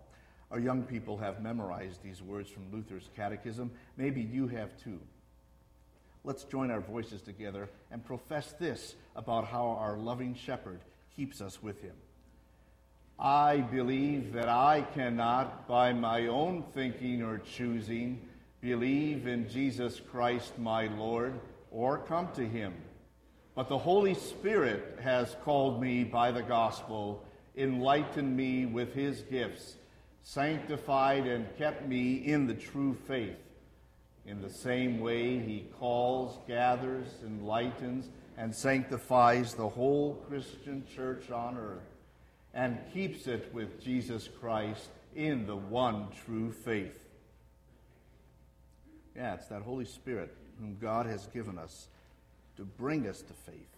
Our 0.50 0.60
young 0.60 0.81
people 0.81 1.15
have 1.20 1.43
memorized 1.43 2.01
these 2.01 2.24
words 2.24 2.50
from 2.50 2.72
Luther's 2.72 3.08
Catechism. 3.15 3.70
Maybe 3.98 4.24
you 4.24 4.48
have 4.48 4.75
too. 4.84 5.00
Let's 6.24 6.43
join 6.46 6.72
our 6.72 6.81
voices 6.81 7.22
together 7.22 7.70
and 7.91 8.03
profess 8.03 8.53
this 8.53 8.96
about 9.15 9.46
how 9.46 9.77
our 9.79 9.96
loving 9.96 10.34
shepherd 10.34 10.79
keeps 11.15 11.39
us 11.39 11.62
with 11.62 11.79
him. 11.84 11.93
I 13.23 13.57
believe 13.57 14.33
that 14.33 14.49
I 14.49 14.81
cannot, 14.95 15.67
by 15.67 15.93
my 15.93 16.25
own 16.25 16.63
thinking 16.73 17.21
or 17.21 17.37
choosing, 17.37 18.19
believe 18.61 19.27
in 19.27 19.47
Jesus 19.47 19.99
Christ 19.99 20.57
my 20.57 20.87
Lord 20.87 21.39
or 21.69 21.99
come 21.99 22.29
to 22.33 22.43
him. 22.43 22.73
But 23.53 23.69
the 23.69 23.77
Holy 23.77 24.15
Spirit 24.15 24.97
has 25.03 25.35
called 25.43 25.79
me 25.79 26.03
by 26.03 26.31
the 26.31 26.41
gospel, 26.41 27.23
enlightened 27.55 28.35
me 28.35 28.65
with 28.65 28.95
his 28.95 29.21
gifts, 29.21 29.75
sanctified 30.23 31.27
and 31.27 31.45
kept 31.59 31.87
me 31.87 32.15
in 32.15 32.47
the 32.47 32.55
true 32.55 32.97
faith. 33.07 33.37
In 34.25 34.41
the 34.41 34.49
same 34.49 34.99
way, 34.99 35.37
he 35.37 35.67
calls, 35.79 36.39
gathers, 36.47 37.07
enlightens, 37.23 38.09
and 38.35 38.55
sanctifies 38.55 39.53
the 39.53 39.69
whole 39.69 40.15
Christian 40.27 40.83
church 40.95 41.29
on 41.29 41.55
earth 41.55 41.90
and 42.53 42.77
keeps 42.93 43.27
it 43.27 43.50
with 43.53 43.81
Jesus 43.81 44.27
Christ 44.39 44.89
in 45.15 45.46
the 45.46 45.55
one 45.55 46.08
true 46.25 46.51
faith. 46.51 47.05
Yeah, 49.15 49.36
it's 49.36 49.48
that 49.48 49.62
Holy 49.62 49.86
Spirit 49.86 50.36
whom 50.60 50.77
God 50.79 51.05
has 51.05 51.27
given 51.27 51.58
us 51.58 51.88
to 52.58 52.63
bring 52.63 53.08
us 53.08 53.22
to 53.22 53.34
faith. 53.34 53.77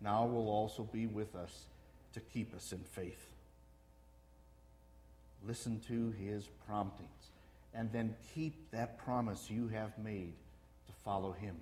Now 0.00 0.26
will 0.26 0.48
also 0.48 0.82
be 0.84 1.06
with 1.06 1.34
us 1.34 1.66
to 2.14 2.20
keep 2.20 2.54
us 2.54 2.72
in 2.72 2.78
faith. 2.78 3.28
Listen 5.46 5.80
to 5.88 6.12
his 6.18 6.48
promptings 6.66 7.08
and 7.74 7.92
then 7.92 8.14
keep 8.34 8.70
that 8.70 8.98
promise 8.98 9.50
you 9.50 9.68
have 9.68 9.96
made 9.98 10.32
to 10.86 10.92
follow 11.04 11.32
him. 11.32 11.56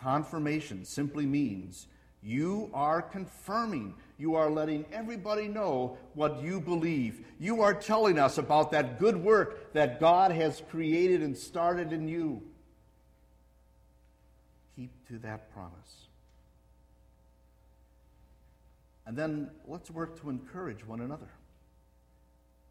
Confirmation 0.00 0.84
simply 0.84 1.24
means 1.24 1.86
you 2.24 2.70
are 2.72 3.02
confirming, 3.02 3.94
you 4.18 4.34
are 4.34 4.50
letting 4.50 4.86
everybody 4.92 5.46
know 5.46 5.98
what 6.14 6.42
you 6.42 6.60
believe. 6.60 7.24
You 7.38 7.60
are 7.62 7.74
telling 7.74 8.18
us 8.18 8.38
about 8.38 8.70
that 8.70 8.98
good 8.98 9.16
work 9.16 9.72
that 9.74 10.00
God 10.00 10.30
has 10.32 10.62
created 10.70 11.20
and 11.20 11.36
started 11.36 11.92
in 11.92 12.08
you. 12.08 12.42
Keep 14.74 14.90
to 15.08 15.18
that 15.18 15.52
promise. 15.52 16.06
And 19.06 19.16
then 19.16 19.50
let's 19.68 19.90
work 19.90 20.20
to 20.22 20.30
encourage 20.30 20.86
one 20.86 21.00
another. 21.00 21.28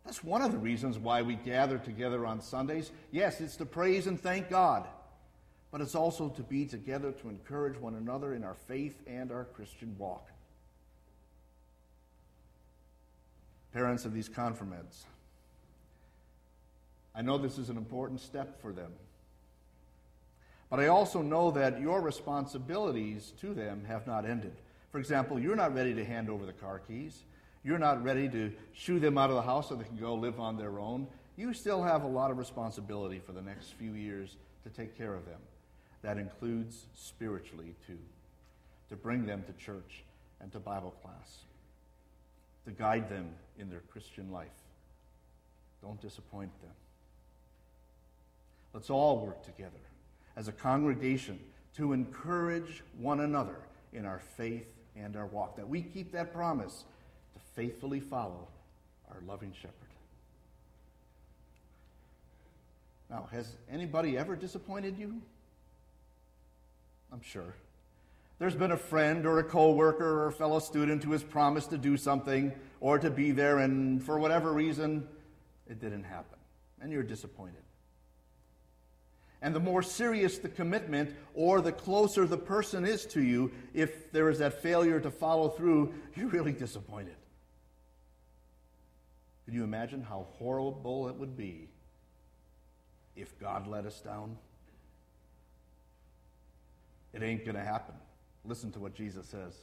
That's 0.04 0.24
one 0.24 0.42
of 0.42 0.52
the 0.52 0.58
reasons 0.58 0.98
why 0.98 1.22
we 1.22 1.36
gather 1.36 1.78
together 1.78 2.26
on 2.26 2.42
Sundays. 2.42 2.92
Yes, 3.12 3.40
it's 3.40 3.56
to 3.58 3.66
praise 3.66 4.08
and 4.08 4.20
thank 4.20 4.50
God, 4.50 4.88
but 5.74 5.82
it's 5.82 5.96
also 5.96 6.30
to 6.30 6.44
be 6.44 6.66
together 6.68 7.12
to 7.12 7.30
encourage 7.30 7.76
one 7.80 7.96
another 7.96 8.36
in 8.36 8.44
our 8.44 8.54
faith 8.54 8.96
and 9.08 9.32
our 9.32 9.46
Christian 9.56 9.96
walk. 9.98 10.30
Parents 13.74 14.06
of 14.06 14.14
these 14.14 14.30
confirmants, 14.30 15.06
I 17.16 17.24
know 17.24 17.40
this 17.40 17.58
is 17.58 17.70
an 17.70 17.78
important 17.78 18.22
step 18.22 18.62
for 18.62 18.72
them. 18.72 18.92
But 20.70 20.80
I 20.80 20.88
also 20.88 21.24
know 21.24 21.50
that 21.50 21.82
your 21.82 22.02
responsibilities 22.02 23.34
to 23.42 23.56
them 23.56 23.84
have 23.88 24.06
not 24.06 24.30
ended. 24.30 24.54
For 24.92 25.00
example, 25.00 25.40
you're 25.40 25.56
not 25.56 25.74
ready 25.74 25.96
to 25.96 26.06
hand 26.06 26.30
over 26.30 26.46
the 26.46 26.54
car 26.54 26.84
keys. 26.88 27.24
You're 27.64 27.80
not 27.80 28.04
ready 28.04 28.30
to 28.30 28.54
shoo 28.74 29.00
them 29.00 29.18
out 29.18 29.32
of 29.32 29.38
the 29.38 29.42
house 29.42 29.70
so 29.70 29.76
they 29.76 29.86
can 29.86 29.98
go 29.98 30.14
live 30.14 30.40
on 30.40 30.56
their 30.56 30.78
own. 30.78 31.08
You 31.36 31.52
still 31.52 31.82
have 31.82 32.04
a 32.04 32.08
lot 32.08 32.30
of 32.30 32.38
responsibility 32.38 33.20
for 33.26 33.32
the 33.32 33.42
next 33.42 33.74
few 33.74 33.94
years 33.94 34.38
to 34.66 34.70
take 34.70 34.96
care 34.96 35.16
of 35.16 35.26
them. 35.26 35.40
That 36.04 36.18
includes 36.18 36.86
spiritually, 36.94 37.76
too, 37.88 37.98
to 38.90 38.96
bring 38.96 39.26
them 39.26 39.44
to 39.48 39.54
church 39.54 40.04
and 40.42 40.52
to 40.52 40.60
Bible 40.60 40.94
class, 41.02 41.40
to 42.66 42.72
guide 42.72 43.10
them 43.10 43.30
in 43.58 43.70
their 43.70 43.82
Christian 43.92 44.32
life. 44.32 44.48
Don't 45.82 46.00
disappoint 46.02 46.52
them. 46.62 46.72
Let's 48.74 48.90
all 48.90 49.26
work 49.26 49.44
together 49.44 49.72
as 50.36 50.48
a 50.48 50.52
congregation 50.52 51.40
to 51.78 51.94
encourage 51.94 52.84
one 53.00 53.22
another 53.22 53.58
in 53.94 54.06
our 54.06 54.20
faith 54.20 54.68
and 54.96 55.16
our 55.16 55.28
walk, 55.28 55.56
that 55.56 55.68
we 55.68 55.82
keep 55.82 56.12
that 56.12 56.34
promise 56.34 56.84
to 57.34 57.40
faithfully 57.56 58.00
follow 58.00 58.48
our 59.10 59.22
loving 59.28 59.54
shepherd. 59.54 59.74
Now, 63.10 63.28
has 63.32 63.56
anybody 63.72 64.18
ever 64.18 64.36
disappointed 64.36 64.98
you? 64.98 65.22
I'm 67.14 67.22
sure. 67.22 67.54
There's 68.40 68.56
been 68.56 68.72
a 68.72 68.78
friend 68.78 69.28
or 69.28 69.38
a 69.38 69.44
coworker 69.44 70.26
or 70.26 70.32
fellow 70.32 70.58
student 70.58 71.04
who 71.04 71.12
has 71.12 71.24
promised 71.24 71.70
to 71.70 71.78
do 71.78 71.96
something 71.96 72.52
or 72.82 72.98
to 72.98 73.12
be 73.12 73.32
there, 73.32 73.60
and 73.60 74.04
for 74.04 74.18
whatever 74.18 74.52
reason, 74.52 75.08
it 75.70 75.80
didn't 75.80 76.06
happen. 76.06 76.40
And 76.82 76.92
you're 76.92 77.04
disappointed. 77.04 77.62
And 79.44 79.54
the 79.54 79.60
more 79.60 79.84
serious 79.84 80.40
the 80.40 80.50
commitment, 80.50 81.16
or 81.36 81.62
the 81.62 81.72
closer 81.72 82.26
the 82.26 82.38
person 82.38 82.84
is 82.84 83.06
to 83.08 83.22
you, 83.22 83.52
if 83.74 84.12
there 84.12 84.30
is 84.30 84.40
that 84.40 84.64
failure 84.64 85.00
to 85.00 85.12
follow 85.12 85.50
through, 85.50 85.94
you're 86.16 86.30
really 86.30 86.54
disappointed. 86.54 87.16
Can 89.46 89.54
you 89.54 89.64
imagine 89.64 90.02
how 90.02 90.26
horrible 90.40 91.10
it 91.10 91.16
would 91.16 91.38
be 91.38 91.68
if 93.16 93.38
God 93.40 93.68
let 93.68 93.86
us 93.86 94.00
down? 94.00 94.38
It 97.14 97.24
ain't 97.24 97.46
going 97.46 97.56
to 97.56 97.64
happen. 97.64 97.96
Listen 98.46 98.72
to 98.72 98.80
what 98.80 98.96
Jesus 98.96 99.28
says 99.28 99.54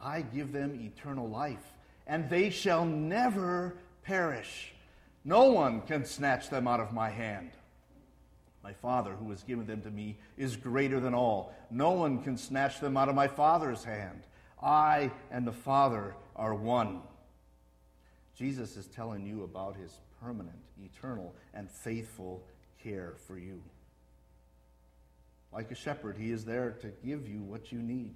I 0.00 0.22
give 0.22 0.52
them 0.52 0.78
eternal 0.80 1.28
life, 1.28 1.72
and 2.06 2.28
they 2.28 2.50
shall 2.50 2.84
never 2.84 3.76
perish. 4.02 4.72
No 5.24 5.50
one 5.52 5.80
can 5.82 6.04
snatch 6.04 6.50
them 6.50 6.68
out 6.68 6.80
of 6.80 6.92
my 6.92 7.10
hand. 7.10 7.50
My 8.62 8.72
Father, 8.72 9.12
who 9.12 9.30
has 9.30 9.42
given 9.42 9.66
them 9.66 9.80
to 9.82 9.90
me, 9.90 10.16
is 10.36 10.56
greater 10.56 11.00
than 11.00 11.14
all. 11.14 11.54
No 11.70 11.92
one 11.92 12.22
can 12.22 12.36
snatch 12.36 12.80
them 12.80 12.96
out 12.96 13.08
of 13.08 13.14
my 13.14 13.28
Father's 13.28 13.84
hand. 13.84 14.22
I 14.62 15.10
and 15.30 15.46
the 15.46 15.52
Father 15.52 16.14
are 16.34 16.54
one. 16.54 17.02
Jesus 18.36 18.76
is 18.76 18.86
telling 18.86 19.24
you 19.24 19.44
about 19.44 19.76
his 19.76 20.00
permanent, 20.20 20.58
eternal, 20.82 21.34
and 21.54 21.70
faithful 21.70 22.42
care 22.82 23.14
for 23.26 23.38
you. 23.38 23.62
Like 25.56 25.70
a 25.70 25.74
shepherd, 25.74 26.18
he 26.18 26.32
is 26.32 26.44
there 26.44 26.76
to 26.82 26.88
give 27.02 27.26
you 27.26 27.40
what 27.40 27.72
you 27.72 27.78
need. 27.78 28.12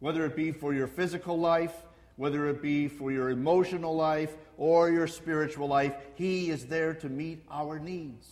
Whether 0.00 0.26
it 0.26 0.36
be 0.36 0.52
for 0.52 0.74
your 0.74 0.86
physical 0.86 1.38
life, 1.38 1.72
whether 2.16 2.50
it 2.50 2.60
be 2.60 2.86
for 2.86 3.10
your 3.10 3.30
emotional 3.30 3.96
life 3.96 4.36
or 4.58 4.90
your 4.90 5.06
spiritual 5.06 5.68
life, 5.68 5.94
he 6.14 6.50
is 6.50 6.66
there 6.66 6.92
to 6.92 7.08
meet 7.08 7.42
our 7.50 7.78
needs. 7.78 8.28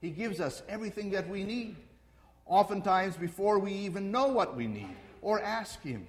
He 0.00 0.08
gives 0.08 0.40
us 0.40 0.62
everything 0.66 1.10
that 1.10 1.28
we 1.28 1.44
need, 1.44 1.76
oftentimes 2.46 3.18
before 3.18 3.58
we 3.58 3.72
even 3.72 4.10
know 4.10 4.28
what 4.28 4.56
we 4.56 4.66
need 4.66 4.96
or 5.20 5.42
ask 5.42 5.82
Him. 5.82 6.06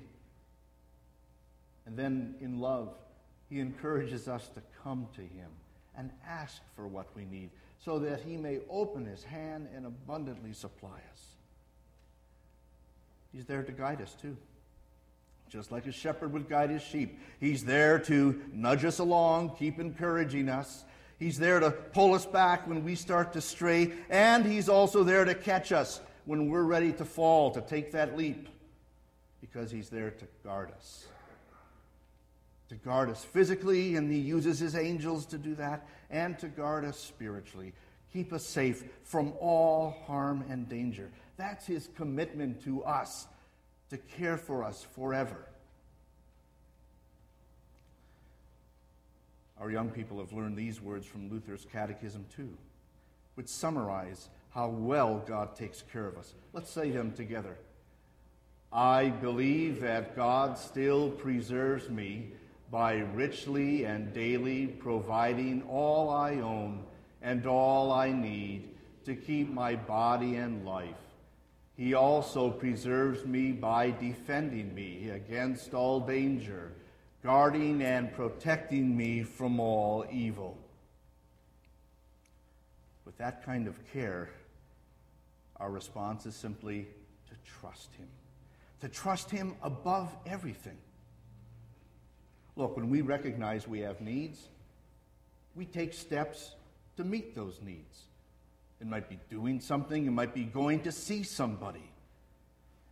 And 1.85 1.97
then 1.97 2.35
in 2.39 2.59
love, 2.59 2.93
He 3.49 3.59
encourages 3.59 4.29
us 4.29 4.47
to 4.55 4.61
come 4.83 5.07
to 5.15 5.21
Him 5.21 5.49
and 5.97 6.11
ask 6.27 6.61
for 6.75 6.87
what 6.87 7.07
we 7.15 7.25
need 7.25 7.49
so 7.79 7.99
that 7.99 8.21
He 8.21 8.37
may 8.37 8.59
open 8.69 9.05
His 9.05 9.23
hand 9.23 9.67
and 9.75 9.85
abundantly 9.85 10.53
supply 10.53 10.99
us. 11.11 11.35
He's 13.33 13.45
there 13.45 13.63
to 13.63 13.71
guide 13.71 14.01
us 14.01 14.15
too. 14.21 14.37
Just 15.49 15.71
like 15.71 15.85
a 15.85 15.91
shepherd 15.91 16.33
would 16.33 16.49
guide 16.49 16.69
his 16.69 16.81
sheep. 16.81 17.19
He's 17.39 17.63
there 17.63 17.99
to 17.99 18.41
nudge 18.51 18.85
us 18.85 18.99
along, 18.99 19.55
keep 19.57 19.79
encouraging 19.79 20.49
us. 20.49 20.85
He's 21.19 21.37
there 21.37 21.59
to 21.59 21.71
pull 21.71 22.13
us 22.13 22.25
back 22.25 22.67
when 22.67 22.83
we 22.83 22.95
start 22.95 23.33
to 23.33 23.41
stray. 23.41 23.93
And 24.09 24.45
He's 24.45 24.67
also 24.67 25.03
there 25.03 25.23
to 25.23 25.35
catch 25.35 25.71
us 25.71 26.01
when 26.25 26.49
we're 26.49 26.63
ready 26.63 26.91
to 26.93 27.05
fall, 27.05 27.51
to 27.51 27.61
take 27.61 27.91
that 27.91 28.17
leap, 28.17 28.49
because 29.39 29.71
He's 29.71 29.89
there 29.89 30.11
to 30.11 30.25
guard 30.43 30.71
us. 30.75 31.05
To 32.69 32.75
guard 32.75 33.09
us 33.09 33.23
physically, 33.23 33.95
and 33.95 34.11
He 34.11 34.19
uses 34.19 34.59
His 34.59 34.75
angels 34.75 35.25
to 35.27 35.37
do 35.37 35.55
that, 35.55 35.87
and 36.09 36.37
to 36.39 36.47
guard 36.47 36.85
us 36.85 36.99
spiritually. 36.99 37.73
Keep 38.11 38.33
us 38.33 38.45
safe 38.45 38.83
from 39.03 39.33
all 39.39 39.97
harm 40.07 40.43
and 40.49 40.67
danger. 40.67 41.11
That's 41.37 41.65
His 41.65 41.89
commitment 41.95 42.63
to 42.63 42.83
us 42.83 43.27
to 43.89 43.97
care 43.97 44.37
for 44.37 44.63
us 44.63 44.85
forever. 44.95 45.45
Our 49.59 49.71
young 49.71 49.89
people 49.89 50.19
have 50.19 50.33
learned 50.33 50.57
these 50.57 50.81
words 50.81 51.05
from 51.05 51.29
Luther's 51.29 51.65
Catechism, 51.71 52.25
too, 52.35 52.57
which 53.35 53.47
summarize 53.47 54.29
how 54.53 54.69
well 54.69 55.23
God 55.25 55.55
takes 55.55 55.83
care 55.93 56.07
of 56.07 56.17
us. 56.17 56.33
Let's 56.53 56.69
say 56.69 56.89
them 56.89 57.11
together. 57.11 57.57
I 58.71 59.09
believe 59.09 59.81
that 59.81 60.15
God 60.15 60.57
still 60.57 61.09
preserves 61.09 61.89
me 61.89 62.31
by 62.71 62.95
richly 63.13 63.85
and 63.85 64.13
daily 64.13 64.67
providing 64.67 65.63
all 65.63 66.09
I 66.09 66.35
own 66.35 66.83
and 67.21 67.45
all 67.45 67.91
I 67.91 68.11
need 68.11 68.69
to 69.05 69.15
keep 69.15 69.51
my 69.51 69.75
body 69.75 70.35
and 70.35 70.65
life 70.65 70.95
he 71.75 71.93
also 71.93 72.49
preserves 72.49 73.25
me 73.25 73.51
by 73.51 73.91
defending 73.91 74.73
me 74.73 75.09
against 75.09 75.73
all 75.73 75.99
danger, 75.99 76.71
guarding 77.21 77.83
and 77.83 78.13
protecting 78.13 78.95
me 78.95 79.23
from 79.23 79.59
all 79.59 80.05
evil. 80.09 80.57
With 83.03 83.17
that 83.17 83.43
kind 83.45 83.67
of 83.67 83.77
care, 83.91 84.29
our 85.57 85.69
response 85.69 86.25
is 86.25 86.35
simply 86.35 86.87
to 87.27 87.35
trust 87.59 87.93
Him, 87.95 88.07
to 88.79 88.87
trust 88.87 89.29
Him 89.29 89.55
above 89.61 90.15
everything. 90.25 90.77
Look, 92.55 92.75
when 92.77 92.89
we 92.89 93.01
recognize 93.01 93.67
we 93.67 93.79
have 93.81 94.01
needs, 94.01 94.47
we 95.55 95.65
take 95.65 95.93
steps 95.93 96.55
to 96.97 97.03
meet 97.03 97.35
those 97.35 97.59
needs. 97.61 98.03
It 98.79 98.87
might 98.87 99.09
be 99.09 99.19
doing 99.29 99.59
something, 99.59 100.05
it 100.05 100.11
might 100.11 100.33
be 100.33 100.43
going 100.43 100.81
to 100.81 100.91
see 100.91 101.23
somebody. 101.23 101.91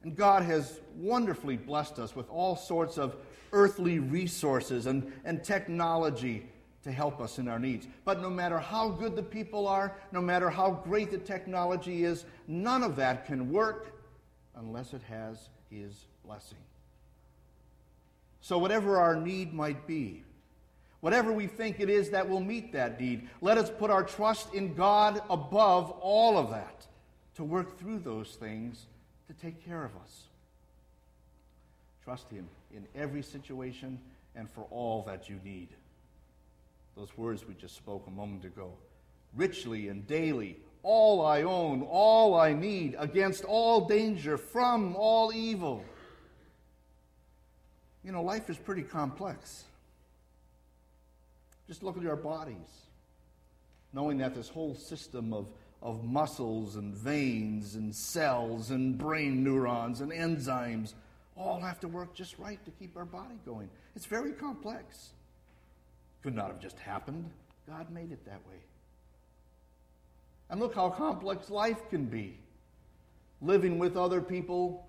And 0.04 0.16
God 0.16 0.44
has 0.44 0.80
wonderfully 0.96 1.56
blessed 1.56 2.00
us 2.00 2.16
with 2.16 2.30
all 2.30 2.56
sorts 2.56 2.98
of 2.98 3.16
earthly 3.54 4.00
resources 4.00 4.86
and, 4.86 5.12
and 5.24 5.44
technology 5.44 6.46
to 6.84 6.92
help 6.92 7.22
us 7.22 7.40
in 7.40 7.48
our 7.48 7.60
needs. 7.60 7.88
But 8.04 8.22
no 8.22 8.30
matter 8.30 8.60
how 8.60 8.90
good 8.90 9.16
the 9.16 9.24
people 9.24 9.68
are, 9.68 9.96
no 10.12 10.22
matter 10.22 10.50
how 10.50 10.72
great 10.72 11.12
the 11.12 11.18
technology 11.18 12.04
is, 12.04 12.26
none 12.48 12.84
of 12.84 12.98
that 12.98 13.26
can 13.26 13.52
work 13.52 13.96
unless 14.56 14.94
it 14.94 15.02
has 15.04 15.50
His 15.70 16.06
blessing. 16.26 16.58
So, 18.44 18.60
whatever 18.60 18.98
our 19.00 19.16
need 19.16 19.54
might 19.54 19.88
be, 19.88 20.24
Whatever 21.04 21.34
we 21.34 21.48
think 21.48 21.82
it 21.82 21.90
is 21.90 22.12
that 22.12 22.30
will 22.30 22.40
meet 22.40 22.72
that 22.72 22.98
need, 22.98 23.28
let 23.42 23.58
us 23.58 23.70
put 23.70 23.92
our 23.92 24.06
trust 24.06 24.54
in 24.54 24.74
God 24.74 25.22
above 25.30 25.92
all 26.00 26.38
of 26.38 26.50
that 26.52 26.88
to 27.36 27.44
work 27.44 27.78
through 27.78 28.00
those 28.00 28.38
things 28.40 28.86
to 29.28 29.34
take 29.34 29.66
care 29.66 29.84
of 29.84 29.92
us. 30.02 30.28
Trust 32.06 32.30
Him 32.30 32.48
in 32.74 32.88
every 32.96 33.22
situation 33.22 34.00
and 34.34 34.50
for 34.50 34.66
all 34.72 35.04
that 35.06 35.28
you 35.28 35.42
need. 35.44 35.68
Those 36.96 37.18
words 37.18 37.46
we 37.46 37.54
just 37.56 37.76
spoke 37.76 38.08
a 38.08 38.12
moment 38.12 38.46
ago. 38.46 38.72
Richly 39.36 39.90
and 39.90 40.08
daily, 40.08 40.56
all 40.84 41.26
I 41.26 41.42
own, 41.42 41.82
all 41.82 42.36
I 42.36 42.54
need, 42.54 42.96
against 42.98 43.44
all 43.44 43.90
danger, 43.90 44.38
from 44.38 44.96
all 44.96 45.34
evil. 45.34 45.84
You 48.04 48.12
know, 48.12 48.22
life 48.22 48.50
is 48.50 48.58
pretty 48.58 48.84
complex. 48.84 49.64
Just 51.68 51.84
look 51.84 51.98
at 51.98 52.06
our 52.06 52.18
bodies, 52.18 52.58
knowing 53.94 54.18
that 54.18 54.36
this 54.36 54.50
whole 54.50 54.76
system 54.76 55.34
of, 55.34 55.48
of 55.82 56.04
muscles 56.04 56.76
and 56.76 56.94
veins 56.94 57.76
and 57.76 57.96
cells 57.96 58.72
and 58.72 58.98
brain 58.98 59.44
neurons 59.44 60.02
and 60.02 60.12
enzymes 60.12 60.94
all 61.38 61.62
have 61.62 61.80
to 61.80 61.88
work 61.88 62.14
just 62.14 62.38
right 62.38 62.64
to 62.66 62.72
keep 62.72 62.96
our 62.98 63.06
body 63.06 63.36
going. 63.46 63.70
It's 63.96 64.06
very 64.06 64.34
complex. 64.34 65.12
Could 66.22 66.36
not 66.36 66.48
have 66.48 66.60
just 66.60 66.78
happened. 66.80 67.30
God 67.68 67.90
made 67.90 68.12
it 68.12 68.26
that 68.26 68.42
way. 68.50 68.60
And 70.50 70.60
look 70.60 70.76
how 70.76 70.90
complex 70.90 71.50
life 71.50 71.90
can 71.90 72.06
be. 72.06 72.38
Living 73.42 73.80
with 73.80 73.98
other 73.98 74.22
people, 74.22 74.86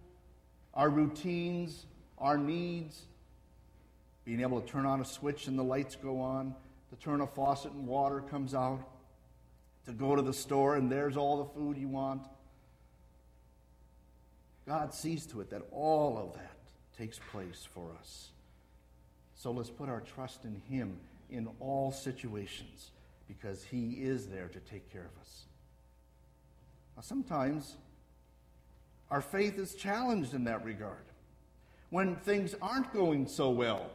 our 0.74 0.90
routines, 0.90 1.86
our 2.18 2.38
needs, 2.38 3.02
being 4.24 4.40
able 4.40 4.60
to 4.60 4.66
turn 4.66 4.86
on 4.86 5.00
a 5.00 5.04
switch 5.04 5.46
and 5.46 5.58
the 5.58 5.62
lights 5.62 5.96
go 5.96 6.20
on, 6.20 6.54
to 6.90 6.96
turn 6.96 7.20
a 7.20 7.26
faucet 7.26 7.72
and 7.72 7.86
water 7.86 8.20
comes 8.20 8.54
out, 8.54 8.80
to 9.86 9.92
go 9.92 10.16
to 10.16 10.22
the 10.22 10.32
store 10.32 10.76
and 10.76 10.90
there's 10.90 11.16
all 11.16 11.38
the 11.38 11.60
food 11.60 11.76
you 11.76 11.88
want. 11.88 12.22
God 14.66 14.94
sees 14.94 15.26
to 15.26 15.40
it 15.40 15.50
that 15.50 15.62
all 15.70 16.16
of 16.16 16.34
that 16.34 16.56
takes 16.96 17.18
place 17.30 17.66
for 17.74 17.90
us. 17.98 18.30
So 19.34 19.50
let's 19.50 19.70
put 19.70 19.88
our 19.88 20.00
trust 20.00 20.44
in 20.44 20.62
Him 20.68 20.96
in 21.30 21.48
all 21.60 21.92
situations 21.92 22.92
because 23.28 23.62
He 23.62 23.98
is 24.00 24.26
there 24.28 24.48
to 24.48 24.60
take 24.60 24.90
care 24.90 25.04
of 25.04 25.20
us. 25.20 25.44
Now, 26.96 27.02
sometimes 27.02 27.76
our 29.10 29.20
faith 29.20 29.58
is 29.58 29.74
challenged 29.74 30.32
in 30.32 30.44
that 30.44 30.64
regard. 30.64 31.04
When 31.94 32.16
things 32.16 32.56
aren't 32.60 32.92
going 32.92 33.28
so 33.28 33.50
well, 33.50 33.88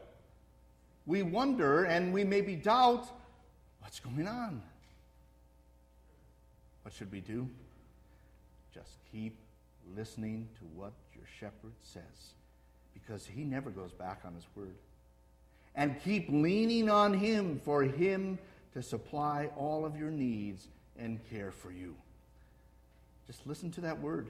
we 1.06 1.22
wonder 1.22 1.84
and 1.84 2.14
we 2.14 2.24
maybe 2.24 2.56
doubt 2.56 3.06
what's 3.82 4.00
going 4.00 4.26
on. 4.26 4.62
What 6.84 6.94
should 6.94 7.12
we 7.12 7.20
do? 7.20 7.46
Just 8.74 9.00
keep 9.12 9.36
listening 9.98 10.48
to 10.60 10.80
what 10.80 10.94
your 11.14 11.26
shepherd 11.42 11.74
says 11.82 12.36
because 12.94 13.26
he 13.26 13.44
never 13.44 13.70
goes 13.70 13.92
back 13.92 14.22
on 14.24 14.34
his 14.34 14.46
word. 14.56 14.76
And 15.76 16.02
keep 16.02 16.30
leaning 16.30 16.90
on 16.90 17.14
him 17.14 17.60
for 17.66 17.84
him 17.84 18.40
to 18.76 18.82
supply 18.82 19.50
all 19.58 19.84
of 19.84 20.00
your 20.00 20.10
needs 20.10 20.70
and 20.98 21.20
care 21.30 21.52
for 21.52 21.74
you. 21.74 21.96
Just 23.28 23.46
listen 23.46 23.72
to 23.72 23.82
that 23.82 24.00
word. 24.00 24.28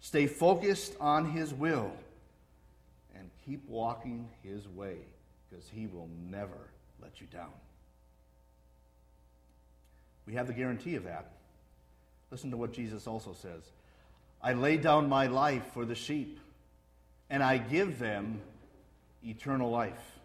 Stay 0.00 0.28
focused 0.28 0.94
on 1.00 1.32
his 1.32 1.52
will 1.52 1.90
keep 3.48 3.66
walking 3.66 4.28
his 4.42 4.68
way 4.68 4.96
because 5.48 5.66
he 5.68 5.86
will 5.86 6.08
never 6.30 6.68
let 7.00 7.20
you 7.20 7.26
down. 7.32 7.50
We 10.26 10.34
have 10.34 10.46
the 10.46 10.52
guarantee 10.52 10.96
of 10.96 11.04
that. 11.04 11.30
Listen 12.30 12.50
to 12.50 12.58
what 12.58 12.72
Jesus 12.72 13.06
also 13.06 13.32
says 13.32 13.62
I 14.42 14.52
lay 14.52 14.76
down 14.76 15.08
my 15.08 15.26
life 15.26 15.64
for 15.72 15.84
the 15.84 15.94
sheep, 15.94 16.38
and 17.30 17.42
I 17.42 17.56
give 17.56 17.98
them 17.98 18.40
eternal 19.24 19.70
life. 19.70 20.18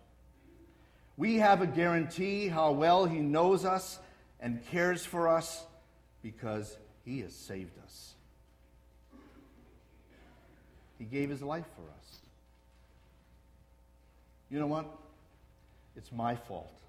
We 1.15 1.37
have 1.37 1.61
a 1.61 1.67
guarantee 1.67 2.47
how 2.49 2.73
well 2.73 3.05
He 3.05 3.19
knows 3.19 3.63
us 3.63 3.99
and 4.39 4.65
cares 4.67 5.05
for 5.05 5.29
us 5.29 5.63
because 6.21 6.77
He 7.05 7.21
has 7.21 7.33
saved 7.33 7.77
us. 7.83 8.13
He 10.99 11.05
gave 11.05 11.29
His 11.29 11.41
life 11.41 11.65
for 11.75 11.83
us. 11.97 12.22
You 14.53 14.59
know 14.59 14.67
what? 14.67 14.85
It's 15.95 16.11
my 16.11 16.35
fault. 16.35 16.79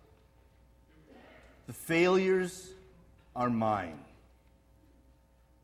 The 1.66 1.72
failures 1.72 2.68
are 3.34 3.48
mine. 3.48 3.98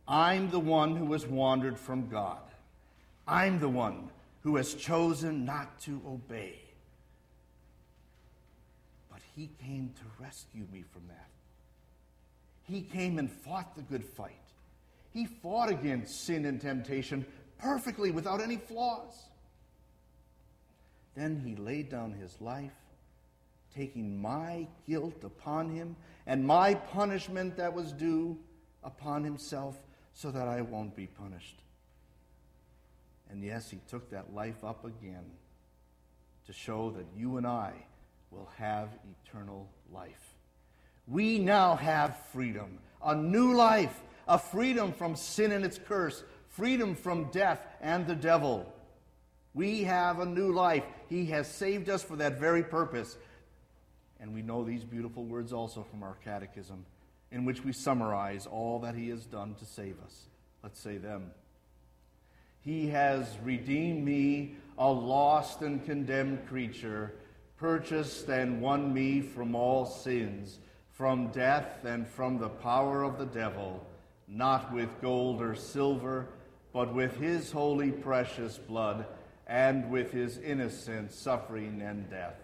I'm 0.09 0.49
the 0.49 0.59
one 0.59 0.97
who 0.97 1.13
has 1.13 1.27
wandered 1.27 1.79
from 1.79 2.09
God. 2.09 2.41
I'm 3.29 3.61
the 3.61 3.69
one 3.69 4.09
who 4.41 4.57
has 4.57 4.73
chosen 4.73 5.45
not 5.45 5.79
to 5.83 6.01
obey. 6.09 6.59
But 9.13 9.21
He 9.37 9.51
came 9.63 9.93
to 9.99 10.25
rescue 10.25 10.65
me 10.73 10.85
from 10.91 11.03
that. 11.09 11.29
He 12.63 12.81
came 12.81 13.19
and 13.19 13.31
fought 13.31 13.77
the 13.77 13.83
good 13.83 14.07
fight. 14.07 14.33
He 15.13 15.27
fought 15.27 15.69
against 15.69 16.25
sin 16.25 16.47
and 16.47 16.59
temptation 16.59 17.27
perfectly 17.59 18.11
without 18.11 18.41
any 18.41 18.57
flaws. 18.57 19.27
Then 21.21 21.37
he 21.45 21.55
laid 21.55 21.91
down 21.91 22.13
his 22.13 22.41
life, 22.41 22.73
taking 23.77 24.23
my 24.23 24.67
guilt 24.89 25.23
upon 25.23 25.69
him 25.69 25.95
and 26.27 26.47
my 26.47 26.73
punishment 26.75 27.59
that 27.59 27.75
was 27.75 27.93
due 27.93 28.39
upon 28.83 29.23
himself 29.23 29.77
so 30.15 30.31
that 30.31 30.49
I 30.49 30.63
won't 30.63 30.97
be 30.97 31.07
punished. 31.07 31.63
And 33.29 33.45
yes, 33.45 33.69
he 33.69 33.81
took 33.87 34.09
that 34.11 34.33
life 34.35 34.65
up 34.65 34.87
again 34.87 35.27
to 36.47 36.55
show 36.55 36.91
that 36.93 37.05
you 37.15 37.37
and 37.37 37.47
I 37.47 37.75
will 38.31 38.49
have 38.57 38.89
eternal 39.23 39.69
life. 39.93 40.35
We 41.07 41.39
now 41.39 41.77
have 41.77 42.17
freedom, 42.33 42.79
a 43.05 43.15
new 43.15 43.53
life, 43.53 44.01
a 44.27 44.39
freedom 44.39 44.95
from 44.95 45.17
sin 45.17 45.53
and 45.53 45.67
its 45.67 45.79
curse, 45.87 46.25
freedom 46.49 46.95
from 46.95 47.31
death 47.31 47.61
and 47.83 48.07
the 48.07 48.15
devil. 48.15 48.73
We 49.55 49.83
have 49.85 50.21
a 50.21 50.27
new 50.27 50.53
life. 50.53 50.85
He 51.09 51.27
has 51.27 51.49
saved 51.53 51.89
us 51.89 52.03
for 52.03 52.17
that 52.17 52.39
very 52.39 52.63
purpose. 52.63 53.17
And 54.21 54.35
we 54.35 54.43
know 54.43 54.65
these 54.65 54.85
beautiful 54.85 55.25
words 55.25 55.53
also 55.53 55.83
from 55.83 56.03
our 56.03 56.17
catechism, 56.25 56.85
in 57.33 57.45
which 57.45 57.65
we 57.65 57.73
summarize 57.73 58.47
all 58.47 58.79
that 58.81 58.95
He 58.95 59.09
has 59.09 59.25
done 59.27 59.55
to 59.57 59.65
save 59.65 59.97
us. 60.05 60.27
Let's 60.63 60.79
say 60.79 60.99
them. 60.99 61.31
He 62.61 62.89
has 62.89 63.27
redeemed 63.43 64.05
me, 64.05 64.57
a 64.79 64.91
lost 64.91 65.63
and 65.63 65.85
condemned 65.85 66.47
creature, 66.47 67.15
purchased 67.57 68.29
and 68.29 68.61
won 68.61 68.93
me 68.93 69.23
from 69.23 69.55
all 69.55 69.87
sins, 69.87 70.59
from 70.91 71.29
death 71.29 71.85
and 71.85 72.07
from 72.07 72.39
the 72.39 72.49
power 72.51 73.03
of 73.03 73.19
the 73.19 73.27
devil, 73.27 73.87
not 74.29 74.73
with 74.73 75.01
gold 75.01 75.41
or 75.41 75.55
silver, 75.55 76.29
but 76.73 76.95
with 76.95 77.17
his 77.17 77.51
holy 77.51 77.91
precious 77.91 78.59
blood 78.59 79.07
and 79.51 79.91
with 79.91 80.13
his 80.13 80.39
innocent 80.39 81.11
suffering 81.11 81.83
and 81.83 82.09
death, 82.09 82.37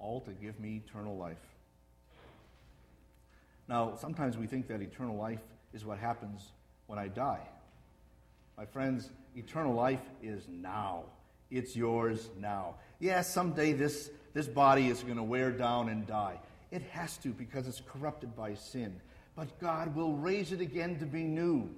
all 0.00 0.20
to 0.22 0.32
give 0.32 0.58
me 0.58 0.82
eternal 0.84 1.16
life. 1.16 1.38
Now, 3.68 3.94
sometimes 3.94 4.36
we 4.36 4.48
think 4.48 4.66
that 4.66 4.82
eternal 4.82 5.16
life 5.16 5.38
is 5.72 5.84
what 5.84 5.98
happens 5.98 6.50
when 6.88 6.98
I 6.98 7.06
die. 7.06 7.46
My 8.58 8.66
friends, 8.66 9.10
eternal 9.36 9.72
life 9.72 10.02
is 10.20 10.42
now. 10.48 11.04
It's 11.52 11.76
yours 11.76 12.28
now. 12.40 12.74
Yes, 12.98 13.32
someday 13.32 13.72
this, 13.72 14.10
this 14.34 14.48
body 14.48 14.88
is 14.88 15.04
going 15.04 15.18
to 15.18 15.22
wear 15.22 15.52
down 15.52 15.88
and 15.88 16.04
die. 16.04 16.40
It 16.72 16.82
has 16.90 17.16
to 17.18 17.28
because 17.28 17.68
it's 17.68 17.80
corrupted 17.86 18.34
by 18.34 18.54
sin. 18.54 19.00
But 19.36 19.60
God 19.60 19.94
will 19.94 20.14
raise 20.14 20.50
it 20.50 20.60
again 20.60 20.98
to 20.98 21.06
be 21.06 21.22
new 21.22 21.70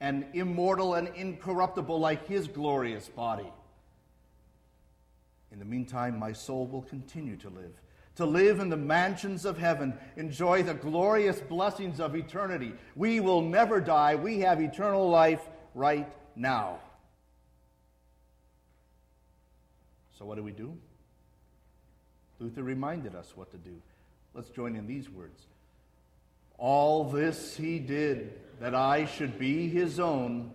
and 0.00 0.26
immortal 0.34 0.94
and 0.94 1.08
incorruptible 1.08 1.98
like 1.98 2.26
his 2.26 2.48
glorious 2.48 3.08
body. 3.08 3.50
In 5.52 5.58
the 5.58 5.64
meantime, 5.64 6.18
my 6.18 6.32
soul 6.32 6.66
will 6.66 6.82
continue 6.82 7.36
to 7.36 7.48
live, 7.48 7.72
to 8.16 8.26
live 8.26 8.60
in 8.60 8.68
the 8.68 8.76
mansions 8.76 9.44
of 9.44 9.56
heaven, 9.56 9.94
enjoy 10.16 10.62
the 10.62 10.74
glorious 10.74 11.40
blessings 11.40 11.98
of 12.00 12.14
eternity. 12.14 12.74
We 12.94 13.20
will 13.20 13.42
never 13.42 13.80
die. 13.80 14.16
We 14.16 14.40
have 14.40 14.60
eternal 14.60 15.08
life 15.08 15.40
right 15.74 16.08
now. 16.34 16.80
So, 20.18 20.24
what 20.24 20.36
do 20.36 20.42
we 20.42 20.52
do? 20.52 20.76
Luther 22.38 22.62
reminded 22.62 23.14
us 23.14 23.32
what 23.34 23.50
to 23.52 23.56
do. 23.56 23.80
Let's 24.34 24.50
join 24.50 24.76
in 24.76 24.86
these 24.86 25.08
words. 25.08 25.46
All 26.58 27.04
this 27.04 27.56
he 27.56 27.78
did 27.78 28.38
that 28.60 28.74
I 28.74 29.04
should 29.04 29.38
be 29.38 29.68
his 29.68 30.00
own, 30.00 30.50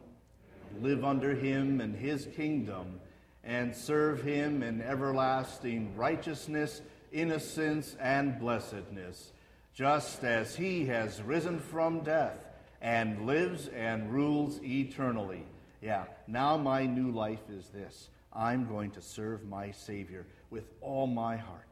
live 0.80 1.04
under 1.04 1.36
him 1.36 1.82
and 1.82 1.96
his 1.96 2.28
kingdom, 2.36 3.00
and 3.44 3.76
serve 3.76 4.22
him 4.22 4.64
in 4.64 4.82
everlasting 4.82 5.96
righteousness, 5.96 6.82
innocence, 7.12 7.96
and 8.00 8.40
blessedness, 8.40 9.32
just 9.74 10.24
as 10.24 10.56
he 10.56 10.86
has 10.86 11.22
risen 11.22 11.60
from 11.60 12.02
death 12.02 12.38
and 12.82 13.26
lives 13.26 13.68
and 13.68 14.12
rules 14.12 14.60
eternally. 14.64 15.44
Yeah, 15.82 16.06
now 16.28 16.58
my 16.58 16.86
new 16.86 17.12
life 17.12 17.50
is 17.50 17.70
this 17.70 18.10
I'm 18.34 18.68
going 18.68 18.92
to 18.92 19.02
serve 19.02 19.46
my 19.46 19.72
Savior 19.72 20.26
with 20.50 20.66
all 20.82 21.08
my 21.08 21.38
heart. 21.38 21.68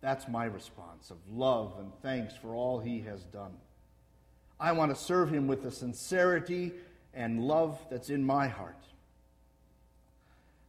That's 0.00 0.28
my 0.28 0.44
response 0.44 1.10
of 1.10 1.16
love 1.30 1.74
and 1.78 1.92
thanks 2.02 2.34
for 2.36 2.54
all 2.54 2.78
he 2.78 3.00
has 3.00 3.24
done. 3.24 3.52
I 4.60 4.72
want 4.72 4.94
to 4.94 5.00
serve 5.00 5.30
him 5.30 5.46
with 5.46 5.62
the 5.62 5.70
sincerity 5.70 6.72
and 7.14 7.40
love 7.44 7.78
that's 7.90 8.10
in 8.10 8.24
my 8.24 8.48
heart. 8.48 8.76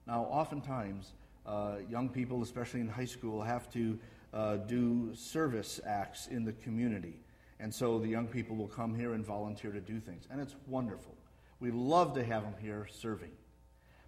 Now, 0.05 0.23
oftentimes, 0.23 1.13
uh, 1.45 1.77
young 1.89 2.09
people, 2.09 2.41
especially 2.43 2.81
in 2.81 2.87
high 2.87 3.05
school, 3.05 3.41
have 3.41 3.71
to 3.73 3.97
uh, 4.33 4.57
do 4.57 5.13
service 5.15 5.79
acts 5.85 6.27
in 6.27 6.45
the 6.45 6.53
community. 6.53 7.19
And 7.59 7.73
so 7.73 7.99
the 7.99 8.07
young 8.07 8.27
people 8.27 8.55
will 8.55 8.67
come 8.67 8.95
here 8.95 9.13
and 9.13 9.25
volunteer 9.25 9.71
to 9.71 9.81
do 9.81 9.99
things. 9.99 10.27
And 10.31 10.39
it's 10.39 10.55
wonderful. 10.67 11.15
We 11.59 11.71
love 11.71 12.13
to 12.13 12.23
have 12.23 12.43
them 12.43 12.55
here 12.61 12.87
serving. 12.89 13.31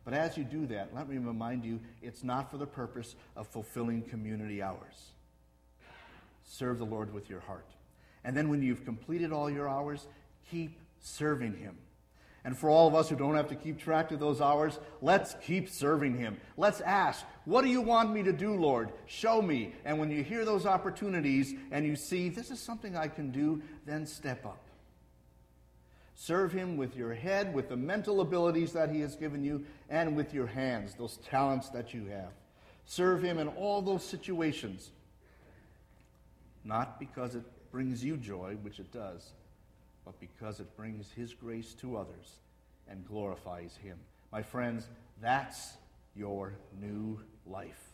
But 0.05 0.13
as 0.13 0.37
you 0.37 0.43
do 0.43 0.65
that, 0.67 0.95
let 0.95 1.07
me 1.09 1.17
remind 1.17 1.65
you 1.65 1.79
it's 2.01 2.23
not 2.23 2.49
for 2.49 2.57
the 2.57 2.65
purpose 2.65 3.15
of 3.35 3.47
fulfilling 3.47 4.01
community 4.03 4.61
hours. 4.61 5.11
Serve 6.43 6.79
the 6.79 6.85
Lord 6.85 7.13
with 7.13 7.29
your 7.29 7.41
heart. 7.41 7.67
And 8.23 8.35
then 8.35 8.49
when 8.49 8.61
you've 8.61 8.85
completed 8.85 9.31
all 9.31 9.49
your 9.49 9.67
hours, 9.67 10.07
keep 10.49 10.79
serving 10.99 11.57
Him. 11.57 11.77
And 12.43 12.57
for 12.57 12.69
all 12.69 12.87
of 12.87 12.95
us 12.95 13.09
who 13.09 13.15
don't 13.15 13.35
have 13.35 13.49
to 13.49 13.55
keep 13.55 13.79
track 13.79 14.11
of 14.11 14.19
those 14.19 14.41
hours, 14.41 14.79
let's 15.01 15.35
keep 15.45 15.69
serving 15.69 16.17
Him. 16.17 16.37
Let's 16.57 16.81
ask, 16.81 17.23
What 17.45 17.61
do 17.61 17.69
you 17.69 17.81
want 17.81 18.11
me 18.11 18.23
to 18.23 18.33
do, 18.33 18.55
Lord? 18.55 18.91
Show 19.05 19.41
me. 19.41 19.73
And 19.85 19.99
when 19.99 20.09
you 20.09 20.23
hear 20.23 20.43
those 20.43 20.65
opportunities 20.65 21.53
and 21.71 21.85
you 21.85 21.95
see 21.95 22.29
this 22.29 22.49
is 22.49 22.59
something 22.59 22.95
I 22.95 23.07
can 23.07 23.31
do, 23.31 23.61
then 23.85 24.07
step 24.07 24.45
up. 24.45 24.63
Serve 26.15 26.51
Him 26.51 26.77
with 26.77 26.95
your 26.95 27.13
head, 27.13 27.53
with 27.53 27.69
the 27.69 27.77
mental 27.77 28.21
abilities 28.21 28.73
that 28.73 28.89
He 28.89 29.01
has 29.01 29.15
given 29.15 29.43
you, 29.43 29.63
and 29.89 30.15
with 30.15 30.33
your 30.33 30.47
hands, 30.47 30.95
those 30.95 31.17
talents 31.17 31.69
that 31.69 31.93
you 31.93 32.05
have. 32.07 32.31
Serve 32.85 33.23
Him 33.23 33.37
in 33.37 33.49
all 33.49 33.83
those 33.83 34.03
situations. 34.03 34.89
Not 36.63 36.99
because 36.99 37.35
it 37.35 37.43
brings 37.71 38.03
you 38.03 38.17
joy, 38.17 38.57
which 38.61 38.79
it 38.79 38.91
does, 38.91 39.31
but 40.05 40.19
because 40.19 40.59
it 40.59 40.75
brings 40.75 41.11
His 41.11 41.33
grace 41.33 41.73
to 41.75 41.97
others 41.97 42.39
and 42.89 43.07
glorifies 43.07 43.77
Him. 43.81 43.97
My 44.31 44.41
friends, 44.41 44.87
that's 45.21 45.73
your 46.15 46.53
new 46.79 47.19
life. 47.45 47.89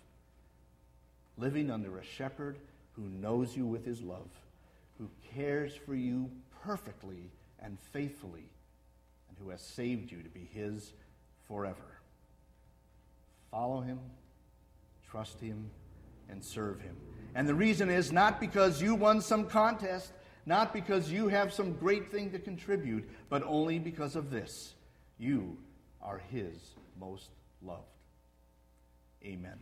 Living 1.37 1.69
under 1.69 1.99
a 1.99 2.03
shepherd 2.03 2.57
who 2.93 3.03
knows 3.03 3.55
you 3.55 3.65
with 3.65 3.85
his 3.85 4.01
love, 4.01 4.29
who 4.97 5.07
cares 5.33 5.73
for 5.75 5.93
you 5.93 6.29
perfectly 6.63 7.29
and 7.59 7.77
faithfully, 7.91 8.49
and 9.29 9.37
who 9.39 9.49
has 9.49 9.61
saved 9.61 10.11
you 10.11 10.21
to 10.23 10.29
be 10.29 10.49
his 10.51 10.93
forever. 11.47 11.99
Follow 13.51 13.81
him, 13.81 13.99
trust 15.09 15.39
him, 15.39 15.69
and 16.29 16.43
serve 16.43 16.81
him. 16.81 16.95
And 17.35 17.47
the 17.47 17.55
reason 17.55 17.89
is 17.89 18.11
not 18.11 18.39
because 18.39 18.81
you 18.81 18.95
won 18.95 19.21
some 19.21 19.45
contest, 19.45 20.11
not 20.45 20.73
because 20.73 21.11
you 21.11 21.27
have 21.27 21.53
some 21.53 21.73
great 21.73 22.11
thing 22.11 22.31
to 22.31 22.39
contribute, 22.39 23.07
but 23.29 23.43
only 23.45 23.79
because 23.79 24.15
of 24.15 24.31
this. 24.31 24.73
You 25.19 25.57
are 26.01 26.21
His 26.31 26.55
most 26.99 27.29
loved. 27.61 27.83
Amen. 29.23 29.59